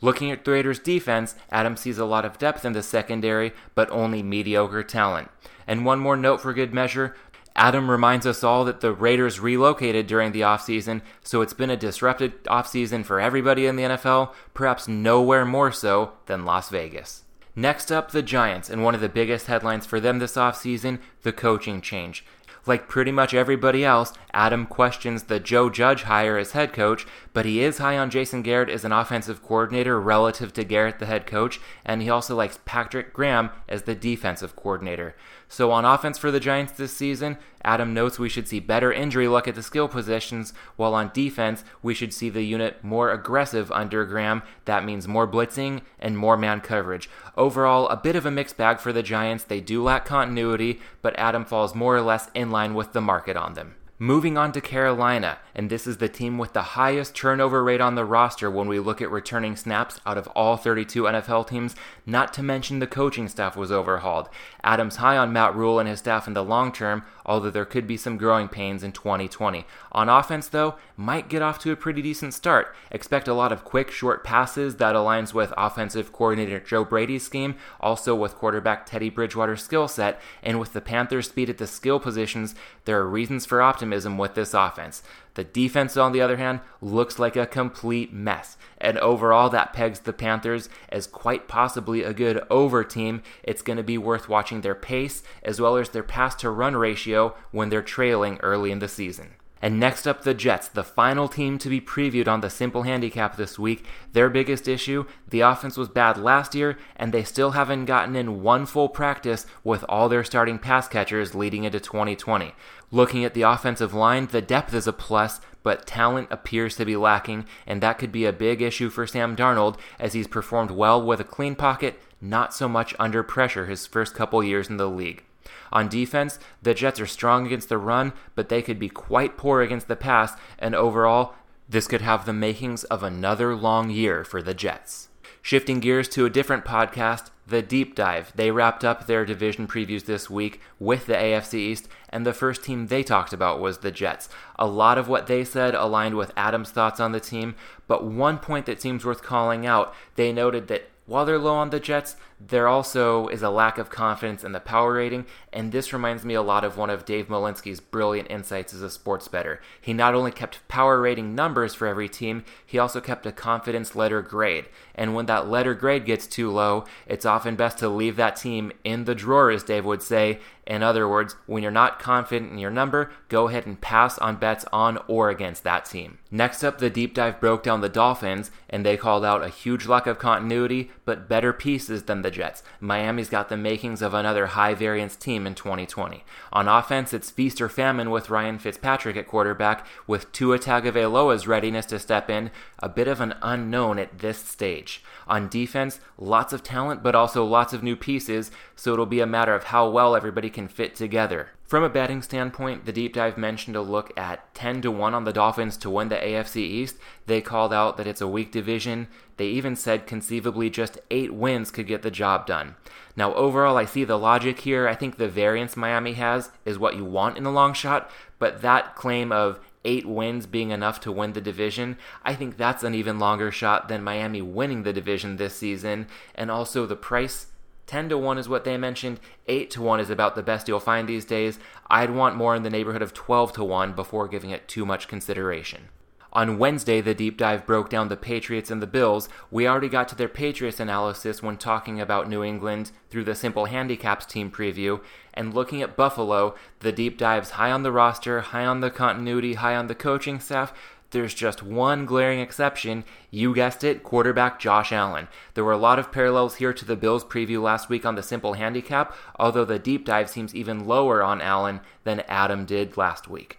Looking 0.01 0.31
at 0.31 0.43
the 0.43 0.51
Raiders' 0.51 0.79
defense, 0.79 1.35
Adam 1.51 1.77
sees 1.77 1.99
a 1.99 2.05
lot 2.05 2.25
of 2.25 2.39
depth 2.39 2.65
in 2.65 2.73
the 2.73 2.81
secondary, 2.81 3.53
but 3.75 3.89
only 3.91 4.23
mediocre 4.23 4.83
talent. 4.83 5.29
And 5.67 5.85
one 5.85 5.99
more 5.99 6.17
note 6.17 6.41
for 6.41 6.53
good 6.53 6.73
measure 6.73 7.15
Adam 7.55 7.91
reminds 7.91 8.25
us 8.25 8.43
all 8.43 8.63
that 8.65 8.79
the 8.79 8.93
Raiders 8.93 9.39
relocated 9.39 10.07
during 10.07 10.31
the 10.31 10.41
offseason, 10.41 11.01
so 11.23 11.41
it's 11.41 11.53
been 11.53 11.69
a 11.69 11.77
disrupted 11.77 12.43
offseason 12.45 13.05
for 13.05 13.19
everybody 13.19 13.65
in 13.65 13.75
the 13.75 13.83
NFL, 13.83 14.33
perhaps 14.53 14.87
nowhere 14.87 15.45
more 15.45 15.71
so 15.71 16.13
than 16.27 16.45
Las 16.45 16.69
Vegas. 16.69 17.23
Next 17.55 17.91
up, 17.91 18.11
the 18.11 18.21
Giants, 18.21 18.69
and 18.69 18.83
one 18.83 18.95
of 18.95 19.01
the 19.01 19.09
biggest 19.09 19.47
headlines 19.47 19.85
for 19.85 19.99
them 19.99 20.19
this 20.19 20.37
offseason 20.37 20.99
the 21.23 21.33
coaching 21.33 21.81
change. 21.81 22.23
Like 22.67 22.87
pretty 22.87 23.11
much 23.11 23.33
everybody 23.33 23.83
else, 23.83 24.13
Adam 24.33 24.67
questions 24.67 25.23
the 25.23 25.39
Joe 25.39 25.69
Judge 25.69 26.03
hire 26.03 26.37
as 26.37 26.51
head 26.51 26.73
coach, 26.73 27.07
but 27.33 27.45
he 27.45 27.63
is 27.63 27.79
high 27.79 27.97
on 27.97 28.11
Jason 28.11 28.43
Garrett 28.43 28.69
as 28.69 28.85
an 28.85 28.91
offensive 28.91 29.41
coordinator 29.41 29.99
relative 29.99 30.53
to 30.53 30.63
Garrett, 30.63 30.99
the 30.99 31.07
head 31.07 31.25
coach, 31.25 31.59
and 31.83 32.01
he 32.01 32.09
also 32.09 32.35
likes 32.35 32.59
Patrick 32.63 33.13
Graham 33.13 33.49
as 33.67 33.83
the 33.83 33.95
defensive 33.95 34.55
coordinator. 34.55 35.15
So 35.51 35.69
on 35.71 35.83
offense 35.83 36.17
for 36.17 36.31
the 36.31 36.39
Giants 36.39 36.71
this 36.71 36.95
season, 36.95 37.37
Adam 37.61 37.93
notes 37.93 38.17
we 38.17 38.29
should 38.29 38.47
see 38.47 38.61
better 38.61 38.89
injury 38.89 39.27
luck 39.27 39.49
at 39.49 39.55
the 39.55 39.61
skill 39.61 39.89
positions, 39.89 40.53
while 40.77 40.93
on 40.93 41.11
defense, 41.13 41.65
we 41.83 41.93
should 41.93 42.13
see 42.13 42.29
the 42.29 42.43
unit 42.43 42.81
more 42.85 43.11
aggressive 43.11 43.69
under 43.73 44.05
Graham. 44.05 44.43
That 44.63 44.85
means 44.85 45.09
more 45.09 45.27
blitzing 45.27 45.81
and 45.99 46.17
more 46.17 46.37
man 46.37 46.61
coverage. 46.61 47.09
Overall, 47.35 47.89
a 47.89 47.97
bit 47.97 48.15
of 48.15 48.25
a 48.25 48.31
mixed 48.31 48.55
bag 48.55 48.79
for 48.79 48.93
the 48.93 49.03
Giants. 49.03 49.43
They 49.43 49.59
do 49.59 49.83
lack 49.83 50.05
continuity, 50.05 50.79
but 51.01 51.19
Adam 51.19 51.43
falls 51.43 51.75
more 51.75 51.97
or 51.97 52.01
less 52.01 52.29
in 52.33 52.49
line 52.49 52.73
with 52.73 52.93
the 52.93 53.01
market 53.01 53.35
on 53.35 53.53
them. 53.53 53.75
Moving 54.01 54.35
on 54.35 54.51
to 54.53 54.61
Carolina, 54.61 55.37
and 55.53 55.69
this 55.69 55.85
is 55.85 55.97
the 55.97 56.09
team 56.09 56.39
with 56.39 56.53
the 56.53 56.73
highest 56.73 57.13
turnover 57.13 57.63
rate 57.63 57.81
on 57.81 57.93
the 57.93 58.03
roster 58.03 58.49
when 58.49 58.67
we 58.67 58.79
look 58.79 58.99
at 58.99 59.11
returning 59.11 59.55
snaps 59.55 59.99
out 60.07 60.17
of 60.17 60.25
all 60.29 60.57
32 60.57 61.03
NFL 61.03 61.47
teams, 61.47 61.75
not 62.03 62.33
to 62.33 62.41
mention 62.41 62.79
the 62.79 62.87
coaching 62.87 63.27
staff 63.27 63.55
was 63.55 63.71
overhauled. 63.71 64.27
Adams 64.63 64.95
high 64.95 65.17
on 65.17 65.31
Matt 65.31 65.53
Rhule 65.53 65.77
and 65.77 65.87
his 65.87 65.99
staff 65.99 66.25
in 66.25 66.33
the 66.33 66.43
long 66.43 66.71
term, 66.71 67.03
although 67.27 67.51
there 67.51 67.63
could 67.63 67.85
be 67.85 67.95
some 67.95 68.17
growing 68.17 68.47
pains 68.47 68.81
in 68.81 68.91
2020. 68.91 69.67
On 69.91 70.09
offense, 70.09 70.47
though, 70.47 70.77
might 70.97 71.29
get 71.29 71.43
off 71.43 71.59
to 71.59 71.71
a 71.71 71.75
pretty 71.75 72.01
decent 72.01 72.33
start. 72.33 72.75
Expect 72.89 73.27
a 73.27 73.35
lot 73.35 73.51
of 73.51 73.63
quick, 73.63 73.91
short 73.91 74.23
passes 74.23 74.77
that 74.77 74.95
aligns 74.95 75.31
with 75.31 75.53
offensive 75.55 76.11
coordinator 76.11 76.59
Joe 76.59 76.83
Brady's 76.83 77.23
scheme, 77.23 77.55
also 77.79 78.15
with 78.15 78.33
quarterback 78.33 78.87
Teddy 78.87 79.11
Bridgewater's 79.11 79.63
skill 79.63 79.87
set, 79.87 80.19
and 80.41 80.59
with 80.59 80.73
the 80.73 80.81
Panthers' 80.81 81.29
speed 81.29 81.51
at 81.51 81.59
the 81.59 81.67
skill 81.67 81.99
positions, 81.99 82.55
there 82.85 82.97
are 82.97 83.07
reasons 83.07 83.45
for 83.45 83.61
optimism 83.61 83.90
with 83.91 84.35
this 84.35 84.53
offense. 84.53 85.03
The 85.33 85.43
defense, 85.43 85.95
on 85.95 86.11
the 86.11 86.21
other 86.21 86.37
hand, 86.37 86.59
looks 86.81 87.19
like 87.19 87.35
a 87.35 87.45
complete 87.45 88.11
mess. 88.11 88.57
And 88.77 88.97
overall, 88.97 89.49
that 89.49 89.73
pegs 89.73 89.99
the 89.99 90.13
Panthers 90.13 90.69
as 90.89 91.07
quite 91.07 91.47
possibly 91.47 92.03
a 92.03 92.13
good 92.13 92.43
over 92.49 92.83
team. 92.83 93.21
It's 93.43 93.61
going 93.61 93.77
to 93.77 93.83
be 93.83 93.97
worth 93.97 94.27
watching 94.27 94.61
their 94.61 94.75
pace 94.75 95.23
as 95.43 95.61
well 95.61 95.77
as 95.77 95.89
their 95.89 96.03
pass 96.03 96.35
to 96.35 96.49
run 96.49 96.75
ratio 96.75 97.35
when 97.51 97.69
they're 97.69 97.81
trailing 97.81 98.39
early 98.41 98.71
in 98.71 98.79
the 98.79 98.87
season. 98.87 99.35
And 99.61 99.79
next 99.79 100.07
up, 100.07 100.23
the 100.23 100.33
Jets, 100.33 100.67
the 100.67 100.83
final 100.83 101.27
team 101.27 101.59
to 101.59 101.69
be 101.69 101.79
previewed 101.79 102.27
on 102.27 102.41
the 102.41 102.49
Simple 102.49 102.83
Handicap 102.83 103.35
this 103.35 103.59
week. 103.59 103.85
Their 104.13 104.29
biggest 104.29 104.67
issue 104.67 105.05
the 105.27 105.41
offense 105.41 105.77
was 105.77 105.87
bad 105.87 106.17
last 106.17 106.55
year, 106.55 106.77
and 106.95 107.13
they 107.13 107.23
still 107.23 107.51
haven't 107.51 107.85
gotten 107.85 108.15
in 108.15 108.41
one 108.41 108.65
full 108.65 108.89
practice 108.89 109.45
with 109.63 109.85
all 109.87 110.09
their 110.09 110.23
starting 110.23 110.57
pass 110.57 110.87
catchers 110.87 111.35
leading 111.35 111.63
into 111.63 111.79
2020. 111.79 112.53
Looking 112.89 113.23
at 113.23 113.33
the 113.33 113.43
offensive 113.43 113.93
line, 113.93 114.27
the 114.27 114.41
depth 114.41 114.73
is 114.73 114.87
a 114.87 114.93
plus, 114.93 115.39
but 115.63 115.85
talent 115.85 116.27
appears 116.31 116.75
to 116.75 116.85
be 116.85 116.97
lacking, 116.97 117.45
and 117.67 117.81
that 117.81 117.99
could 117.99 118.11
be 118.11 118.25
a 118.25 118.33
big 118.33 118.61
issue 118.61 118.89
for 118.89 119.05
Sam 119.05 119.35
Darnold 119.35 119.77
as 119.99 120.13
he's 120.13 120.27
performed 120.27 120.71
well 120.71 121.01
with 121.01 121.19
a 121.19 121.23
clean 121.23 121.55
pocket, 121.55 122.01
not 122.19 122.53
so 122.53 122.67
much 122.67 122.95
under 122.99 123.21
pressure 123.23 123.67
his 123.67 123.85
first 123.85 124.15
couple 124.15 124.43
years 124.43 124.69
in 124.69 124.77
the 124.77 124.89
league. 124.89 125.23
On 125.71 125.87
defense, 125.87 126.39
the 126.61 126.73
Jets 126.73 126.99
are 126.99 127.07
strong 127.07 127.45
against 127.45 127.69
the 127.69 127.77
run, 127.77 128.13
but 128.35 128.49
they 128.49 128.61
could 128.61 128.79
be 128.79 128.89
quite 128.89 129.37
poor 129.37 129.61
against 129.61 129.87
the 129.87 129.95
pass, 129.95 130.33
and 130.59 130.75
overall, 130.75 131.35
this 131.69 131.87
could 131.87 132.01
have 132.01 132.25
the 132.25 132.33
makings 132.33 132.83
of 132.85 133.03
another 133.03 133.55
long 133.55 133.89
year 133.89 134.23
for 134.23 134.41
the 134.41 134.53
Jets. 134.53 135.07
Shifting 135.41 135.79
gears 135.79 136.07
to 136.09 136.25
a 136.25 136.29
different 136.29 136.65
podcast, 136.65 137.31
The 137.47 137.63
Deep 137.63 137.95
Dive. 137.95 138.31
They 138.35 138.51
wrapped 138.51 138.83
up 138.85 139.07
their 139.07 139.25
division 139.25 139.67
previews 139.67 140.05
this 140.05 140.29
week 140.29 140.61
with 140.77 141.07
the 141.07 141.15
AFC 141.15 141.55
East, 141.55 141.87
and 142.09 142.25
the 142.25 142.33
first 142.33 142.63
team 142.63 142.87
they 142.87 143.01
talked 143.01 143.33
about 143.33 143.59
was 143.59 143.79
the 143.79 143.89
Jets. 143.89 144.29
A 144.59 144.67
lot 144.67 144.99
of 144.99 145.07
what 145.07 145.25
they 145.25 145.43
said 145.43 145.73
aligned 145.73 146.15
with 146.15 146.33
Adam's 146.37 146.69
thoughts 146.69 146.99
on 146.99 147.11
the 147.11 147.19
team, 147.19 147.55
but 147.87 148.05
one 148.05 148.37
point 148.37 148.67
that 148.67 148.81
seems 148.81 149.03
worth 149.03 149.23
calling 149.23 149.65
out, 149.65 149.95
they 150.15 150.31
noted 150.31 150.67
that 150.67 150.90
while 151.05 151.25
they're 151.25 151.37
low 151.37 151.55
on 151.55 151.71
the 151.71 151.79
Jets, 151.79 152.15
there 152.39 152.67
also 152.67 153.27
is 153.27 153.41
a 153.41 153.49
lack 153.49 153.77
of 153.77 153.89
confidence 153.89 154.43
in 154.43 154.51
the 154.51 154.59
power 154.59 154.93
rating, 154.93 155.25
and 155.51 155.71
this 155.71 155.93
reminds 155.93 156.23
me 156.23 156.33
a 156.33 156.41
lot 156.41 156.63
of 156.63 156.77
one 156.77 156.89
of 156.89 157.05
Dave 157.05 157.27
Malinsky's 157.27 157.79
brilliant 157.79 158.31
insights 158.31 158.73
as 158.73 158.81
a 158.81 158.89
sports 158.89 159.27
bettor. 159.27 159.61
He 159.79 159.93
not 159.93 160.15
only 160.15 160.31
kept 160.31 160.67
power 160.67 161.01
rating 161.01 161.35
numbers 161.35 161.75
for 161.75 161.87
every 161.87 162.09
team, 162.09 162.43
he 162.65 162.79
also 162.79 163.01
kept 163.01 163.25
a 163.25 163.31
confidence 163.31 163.95
letter 163.95 164.21
grade. 164.21 164.65
And 164.95 165.13
when 165.13 165.25
that 165.27 165.49
letter 165.49 165.73
grade 165.73 166.05
gets 166.05 166.27
too 166.27 166.49
low, 166.49 166.85
it's 167.05 167.25
often 167.25 167.55
best 167.55 167.77
to 167.79 167.89
leave 167.89 168.15
that 168.15 168.35
team 168.35 168.71
in 168.83 169.05
the 169.05 169.15
drawer, 169.15 169.51
as 169.51 169.63
Dave 169.63 169.85
would 169.85 170.01
say. 170.01 170.39
In 170.71 170.83
other 170.83 171.05
words, 171.05 171.35
when 171.47 171.63
you're 171.63 171.69
not 171.69 171.99
confident 171.99 172.49
in 172.49 172.57
your 172.57 172.71
number, 172.71 173.11
go 173.27 173.49
ahead 173.49 173.65
and 173.65 173.81
pass 173.81 174.17
on 174.19 174.37
bets 174.37 174.63
on 174.71 174.99
or 175.05 175.29
against 175.29 175.65
that 175.65 175.83
team. 175.83 176.19
Next 176.31 176.63
up, 176.63 176.77
the 176.77 176.89
deep 176.89 177.13
dive 177.13 177.41
broke 177.41 177.61
down 177.61 177.81
the 177.81 177.89
Dolphins, 177.89 178.51
and 178.69 178.85
they 178.85 178.95
called 178.95 179.25
out 179.25 179.43
a 179.43 179.49
huge 179.49 179.85
lack 179.85 180.07
of 180.07 180.17
continuity, 180.17 180.89
but 181.03 181.27
better 181.27 181.51
pieces 181.51 182.03
than 182.03 182.21
the 182.21 182.31
Jets. 182.31 182.63
Miami's 182.79 183.27
got 183.27 183.49
the 183.49 183.57
makings 183.57 184.01
of 184.01 184.13
another 184.13 184.45
high 184.45 184.73
variance 184.73 185.17
team 185.17 185.45
in 185.45 185.55
2020. 185.55 186.23
On 186.53 186.69
offense, 186.69 187.13
it's 187.13 187.29
feast 187.29 187.59
or 187.59 187.67
famine 187.67 188.09
with 188.09 188.29
Ryan 188.29 188.57
Fitzpatrick 188.57 189.17
at 189.17 189.27
quarterback, 189.27 189.85
with 190.07 190.31
Tua 190.31 190.57
Tagovailoa's 190.57 191.47
readiness 191.47 191.85
to 191.87 191.99
step 191.99 192.29
in, 192.29 192.49
a 192.79 192.87
bit 192.87 193.09
of 193.09 193.19
an 193.19 193.33
unknown 193.41 193.99
at 193.99 194.19
this 194.19 194.37
stage. 194.37 195.03
On 195.31 195.47
defense, 195.47 196.01
lots 196.17 196.51
of 196.51 196.61
talent, 196.61 197.01
but 197.01 197.15
also 197.15 197.45
lots 197.45 197.71
of 197.71 197.81
new 197.81 197.95
pieces, 197.95 198.51
so 198.75 198.91
it'll 198.91 199.05
be 199.05 199.21
a 199.21 199.25
matter 199.25 199.55
of 199.55 199.63
how 199.63 199.89
well 199.89 200.13
everybody 200.13 200.49
can 200.49 200.67
fit 200.67 200.93
together. 200.93 201.51
From 201.63 201.85
a 201.85 201.89
betting 201.89 202.21
standpoint, 202.21 202.83
the 202.83 202.91
deep 202.91 203.13
dive 203.13 203.37
mentioned 203.37 203.77
a 203.77 203.81
look 203.81 204.11
at 204.17 204.53
10 204.55 204.81
to 204.81 204.91
1 204.91 205.13
on 205.13 205.23
the 205.23 205.31
Dolphins 205.31 205.77
to 205.77 205.89
win 205.89 206.09
the 206.09 206.17
AFC 206.17 206.57
East. 206.57 206.97
They 207.27 207.39
called 207.39 207.71
out 207.71 207.95
that 207.95 208.07
it's 208.07 208.19
a 208.19 208.27
weak 208.27 208.51
division. 208.51 209.07
They 209.37 209.47
even 209.47 209.77
said 209.77 210.05
conceivably 210.05 210.69
just 210.69 210.99
8 211.09 211.33
wins 211.33 211.71
could 211.71 211.87
get 211.87 212.01
the 212.01 212.11
job 212.11 212.45
done. 212.45 212.75
Now, 213.15 213.33
overall, 213.33 213.77
I 213.77 213.85
see 213.85 214.03
the 214.03 214.19
logic 214.19 214.59
here. 214.59 214.85
I 214.85 214.95
think 214.95 215.15
the 215.15 215.29
variance 215.29 215.77
Miami 215.77 216.11
has 216.13 216.51
is 216.65 216.77
what 216.77 216.97
you 216.97 217.05
want 217.05 217.37
in 217.37 217.45
the 217.45 217.51
long 217.51 217.73
shot, 217.73 218.11
but 218.37 218.61
that 218.63 218.97
claim 218.97 219.31
of 219.31 219.61
eight 219.83 220.05
wins 220.05 220.45
being 220.45 220.71
enough 220.71 220.99
to 221.01 221.11
win 221.11 221.33
the 221.33 221.41
division, 221.41 221.97
I 222.23 222.35
think 222.35 222.57
that's 222.57 222.83
an 222.83 222.95
even 222.95 223.19
longer 223.19 223.51
shot 223.51 223.87
than 223.87 224.03
Miami 224.03 224.41
winning 224.41 224.83
the 224.83 224.93
division 224.93 225.37
this 225.37 225.55
season. 225.55 226.07
And 226.35 226.51
also, 226.51 226.85
the 226.85 226.95
price 226.95 227.47
10 227.87 228.09
to 228.09 228.17
1 228.17 228.37
is 228.37 228.47
what 228.47 228.63
they 228.63 228.77
mentioned. 228.77 229.19
8 229.47 229.69
to 229.71 229.81
1 229.81 229.99
is 229.99 230.09
about 230.09 230.35
the 230.35 230.43
best 230.43 230.67
you'll 230.67 230.79
find 230.79 231.09
these 231.09 231.25
days. 231.25 231.59
I'd 231.89 232.11
want 232.11 232.35
more 232.35 232.55
in 232.55 232.63
the 232.63 232.69
neighborhood 232.69 233.01
of 233.01 233.13
12 233.13 233.53
to 233.53 233.63
1 233.63 233.93
before 233.93 234.27
giving 234.27 234.51
it 234.51 234.67
too 234.67 234.85
much 234.85 235.07
consideration. 235.07 235.89
On 236.33 236.57
Wednesday, 236.57 237.01
the 237.01 237.13
deep 237.13 237.35
dive 237.35 237.65
broke 237.65 237.89
down 237.89 238.07
the 238.07 238.15
Patriots 238.15 238.71
and 238.71 238.81
the 238.81 238.87
Bills. 238.87 239.27
We 239.49 239.67
already 239.67 239.89
got 239.89 240.07
to 240.09 240.15
their 240.15 240.29
Patriots 240.29 240.79
analysis 240.79 241.43
when 241.43 241.57
talking 241.57 241.99
about 241.99 242.29
New 242.29 242.41
England 242.41 242.91
through 243.09 243.25
the 243.25 243.35
Simple 243.35 243.65
Handicaps 243.65 244.25
team 244.25 244.49
preview. 244.49 245.01
And 245.33 245.53
looking 245.53 245.81
at 245.81 245.97
Buffalo, 245.97 246.55
the 246.79 246.93
deep 246.93 247.17
dive's 247.17 247.51
high 247.51 247.71
on 247.71 247.83
the 247.83 247.91
roster, 247.91 248.39
high 248.39 248.65
on 248.65 248.79
the 248.79 248.89
continuity, 248.89 249.55
high 249.55 249.75
on 249.75 249.87
the 249.87 249.95
coaching 249.95 250.39
staff. 250.39 250.73
There's 251.09 251.33
just 251.33 251.61
one 251.61 252.05
glaring 252.05 252.39
exception. 252.39 253.03
You 253.29 253.53
guessed 253.53 253.83
it, 253.83 254.01
quarterback 254.01 254.57
Josh 254.57 254.93
Allen. 254.93 255.27
There 255.53 255.65
were 255.65 255.73
a 255.73 255.77
lot 255.77 255.99
of 255.99 256.13
parallels 256.13 256.55
here 256.55 256.71
to 256.71 256.85
the 256.85 256.95
Bills 256.95 257.25
preview 257.25 257.61
last 257.61 257.89
week 257.89 258.05
on 258.05 258.15
the 258.15 258.23
simple 258.23 258.53
handicap, 258.53 259.13
although 259.37 259.65
the 259.65 259.77
deep 259.77 260.05
dive 260.05 260.29
seems 260.29 260.55
even 260.55 260.87
lower 260.87 261.21
on 261.21 261.41
Allen 261.41 261.81
than 262.05 262.21
Adam 262.21 262.63
did 262.63 262.95
last 262.95 263.27
week. 263.27 263.57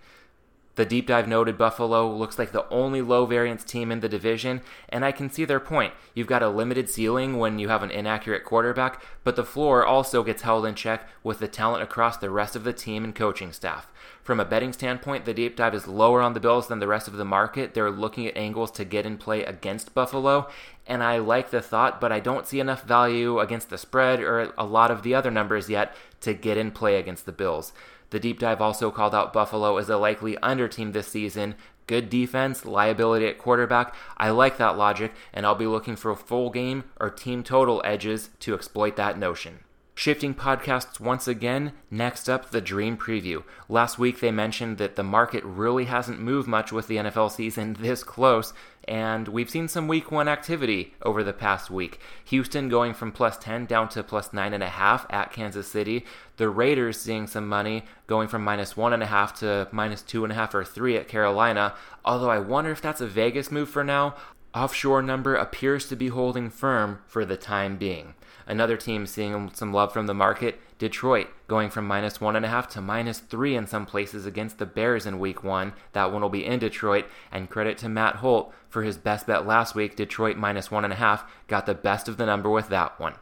The 0.74 0.86
deep 0.86 1.06
dive 1.06 1.28
noted 1.28 1.58
Buffalo 1.58 2.10
looks 2.10 2.38
like 2.38 2.52
the 2.52 2.66
only 2.70 3.02
low 3.02 3.26
variance 3.26 3.62
team 3.62 3.92
in 3.92 4.00
the 4.00 4.08
division, 4.08 4.62
and 4.88 5.04
I 5.04 5.12
can 5.12 5.30
see 5.30 5.44
their 5.44 5.60
point. 5.60 5.92
You've 6.14 6.26
got 6.26 6.42
a 6.42 6.48
limited 6.48 6.88
ceiling 6.88 7.38
when 7.38 7.58
you 7.58 7.68
have 7.68 7.82
an 7.82 7.90
inaccurate 7.90 8.44
quarterback, 8.44 9.02
but 9.22 9.36
the 9.36 9.44
floor 9.44 9.84
also 9.84 10.22
gets 10.22 10.42
held 10.42 10.64
in 10.64 10.74
check 10.74 11.06
with 11.22 11.40
the 11.40 11.48
talent 11.48 11.82
across 11.82 12.16
the 12.16 12.30
rest 12.30 12.56
of 12.56 12.64
the 12.64 12.72
team 12.72 13.04
and 13.04 13.14
coaching 13.14 13.52
staff. 13.52 13.86
From 14.22 14.40
a 14.40 14.46
betting 14.46 14.72
standpoint, 14.72 15.26
the 15.26 15.34
deep 15.34 15.56
dive 15.56 15.74
is 15.74 15.86
lower 15.86 16.22
on 16.22 16.32
the 16.32 16.40
Bills 16.40 16.68
than 16.68 16.78
the 16.78 16.86
rest 16.86 17.06
of 17.06 17.14
the 17.14 17.24
market. 17.24 17.74
They're 17.74 17.90
looking 17.90 18.26
at 18.26 18.36
angles 18.36 18.70
to 18.72 18.84
get 18.84 19.04
in 19.04 19.18
play 19.18 19.44
against 19.44 19.94
Buffalo, 19.94 20.48
and 20.86 21.02
I 21.02 21.18
like 21.18 21.50
the 21.50 21.60
thought, 21.60 22.00
but 22.00 22.12
I 22.12 22.20
don't 22.20 22.46
see 22.46 22.60
enough 22.60 22.84
value 22.84 23.40
against 23.40 23.68
the 23.68 23.76
spread 23.76 24.20
or 24.20 24.52
a 24.56 24.64
lot 24.64 24.90
of 24.90 25.02
the 25.02 25.14
other 25.14 25.30
numbers 25.30 25.68
yet 25.68 25.94
to 26.22 26.32
get 26.32 26.56
in 26.56 26.70
play 26.70 26.96
against 26.98 27.26
the 27.26 27.32
Bills. 27.32 27.72
The 28.12 28.20
deep 28.20 28.38
dive 28.38 28.60
also 28.60 28.90
called 28.90 29.14
out 29.14 29.32
Buffalo 29.32 29.78
as 29.78 29.88
a 29.88 29.96
likely 29.96 30.36
under 30.42 30.68
team 30.68 30.92
this 30.92 31.08
season. 31.08 31.54
Good 31.86 32.10
defense, 32.10 32.66
liability 32.66 33.26
at 33.26 33.38
quarterback. 33.38 33.94
I 34.18 34.28
like 34.28 34.58
that 34.58 34.76
logic, 34.76 35.14
and 35.32 35.46
I'll 35.46 35.54
be 35.54 35.66
looking 35.66 35.96
for 35.96 36.14
full 36.14 36.50
game 36.50 36.84
or 37.00 37.08
team 37.08 37.42
total 37.42 37.80
edges 37.86 38.28
to 38.40 38.52
exploit 38.52 38.96
that 38.96 39.18
notion. 39.18 39.60
Shifting 40.02 40.34
podcasts 40.34 40.98
once 40.98 41.28
again, 41.28 41.74
next 41.88 42.28
up, 42.28 42.50
the 42.50 42.60
Dream 42.60 42.96
Preview. 42.96 43.44
Last 43.68 44.00
week 44.00 44.18
they 44.18 44.32
mentioned 44.32 44.78
that 44.78 44.96
the 44.96 45.04
market 45.04 45.44
really 45.44 45.84
hasn't 45.84 46.18
moved 46.18 46.48
much 46.48 46.72
with 46.72 46.88
the 46.88 46.96
NFL 46.96 47.30
season 47.30 47.74
this 47.80 48.02
close, 48.02 48.52
and 48.88 49.28
we've 49.28 49.48
seen 49.48 49.68
some 49.68 49.86
week 49.86 50.10
one 50.10 50.26
activity 50.26 50.92
over 51.02 51.22
the 51.22 51.32
past 51.32 51.70
week. 51.70 52.00
Houston 52.24 52.68
going 52.68 52.94
from 52.94 53.12
plus 53.12 53.38
10 53.38 53.66
down 53.66 53.88
to 53.90 54.02
plus 54.02 54.30
9.5 54.30 55.06
at 55.08 55.30
Kansas 55.32 55.68
City. 55.68 56.04
The 56.36 56.48
Raiders 56.48 57.00
seeing 57.00 57.28
some 57.28 57.46
money 57.46 57.84
going 58.08 58.26
from 58.26 58.42
minus 58.42 58.74
1.5 58.74 59.34
to 59.36 59.68
minus 59.70 60.02
2.5 60.02 60.54
or 60.54 60.64
3 60.64 60.96
at 60.96 61.06
Carolina, 61.06 61.74
although 62.04 62.28
I 62.28 62.40
wonder 62.40 62.72
if 62.72 62.82
that's 62.82 63.00
a 63.00 63.06
Vegas 63.06 63.52
move 63.52 63.70
for 63.70 63.84
now. 63.84 64.16
Offshore 64.52 65.00
number 65.00 65.36
appears 65.36 65.88
to 65.88 65.94
be 65.94 66.08
holding 66.08 66.50
firm 66.50 66.98
for 67.06 67.24
the 67.24 67.36
time 67.36 67.76
being. 67.76 68.14
Another 68.46 68.76
team 68.76 69.06
seeing 69.06 69.50
some 69.54 69.72
love 69.72 69.92
from 69.92 70.06
the 70.06 70.14
market, 70.14 70.60
Detroit, 70.78 71.28
going 71.48 71.70
from 71.70 71.86
minus 71.86 72.20
one 72.20 72.36
and 72.36 72.44
a 72.44 72.48
half 72.48 72.68
to 72.70 72.80
minus 72.80 73.20
three 73.20 73.54
in 73.54 73.66
some 73.66 73.86
places 73.86 74.26
against 74.26 74.58
the 74.58 74.66
Bears 74.66 75.06
in 75.06 75.18
week 75.18 75.44
one. 75.44 75.72
That 75.92 76.12
one 76.12 76.22
will 76.22 76.28
be 76.28 76.44
in 76.44 76.58
Detroit, 76.58 77.06
and 77.30 77.48
credit 77.48 77.78
to 77.78 77.88
Matt 77.88 78.16
Holt 78.16 78.52
for 78.68 78.82
his 78.82 78.98
best 78.98 79.26
bet 79.26 79.46
last 79.46 79.74
week. 79.74 79.96
Detroit 79.96 80.36
minus 80.36 80.70
one 80.70 80.84
and 80.84 80.92
a 80.92 80.96
half 80.96 81.24
got 81.46 81.66
the 81.66 81.74
best 81.74 82.08
of 82.08 82.16
the 82.16 82.26
number 82.26 82.50
with 82.50 82.68
that 82.68 82.98
one. 82.98 83.14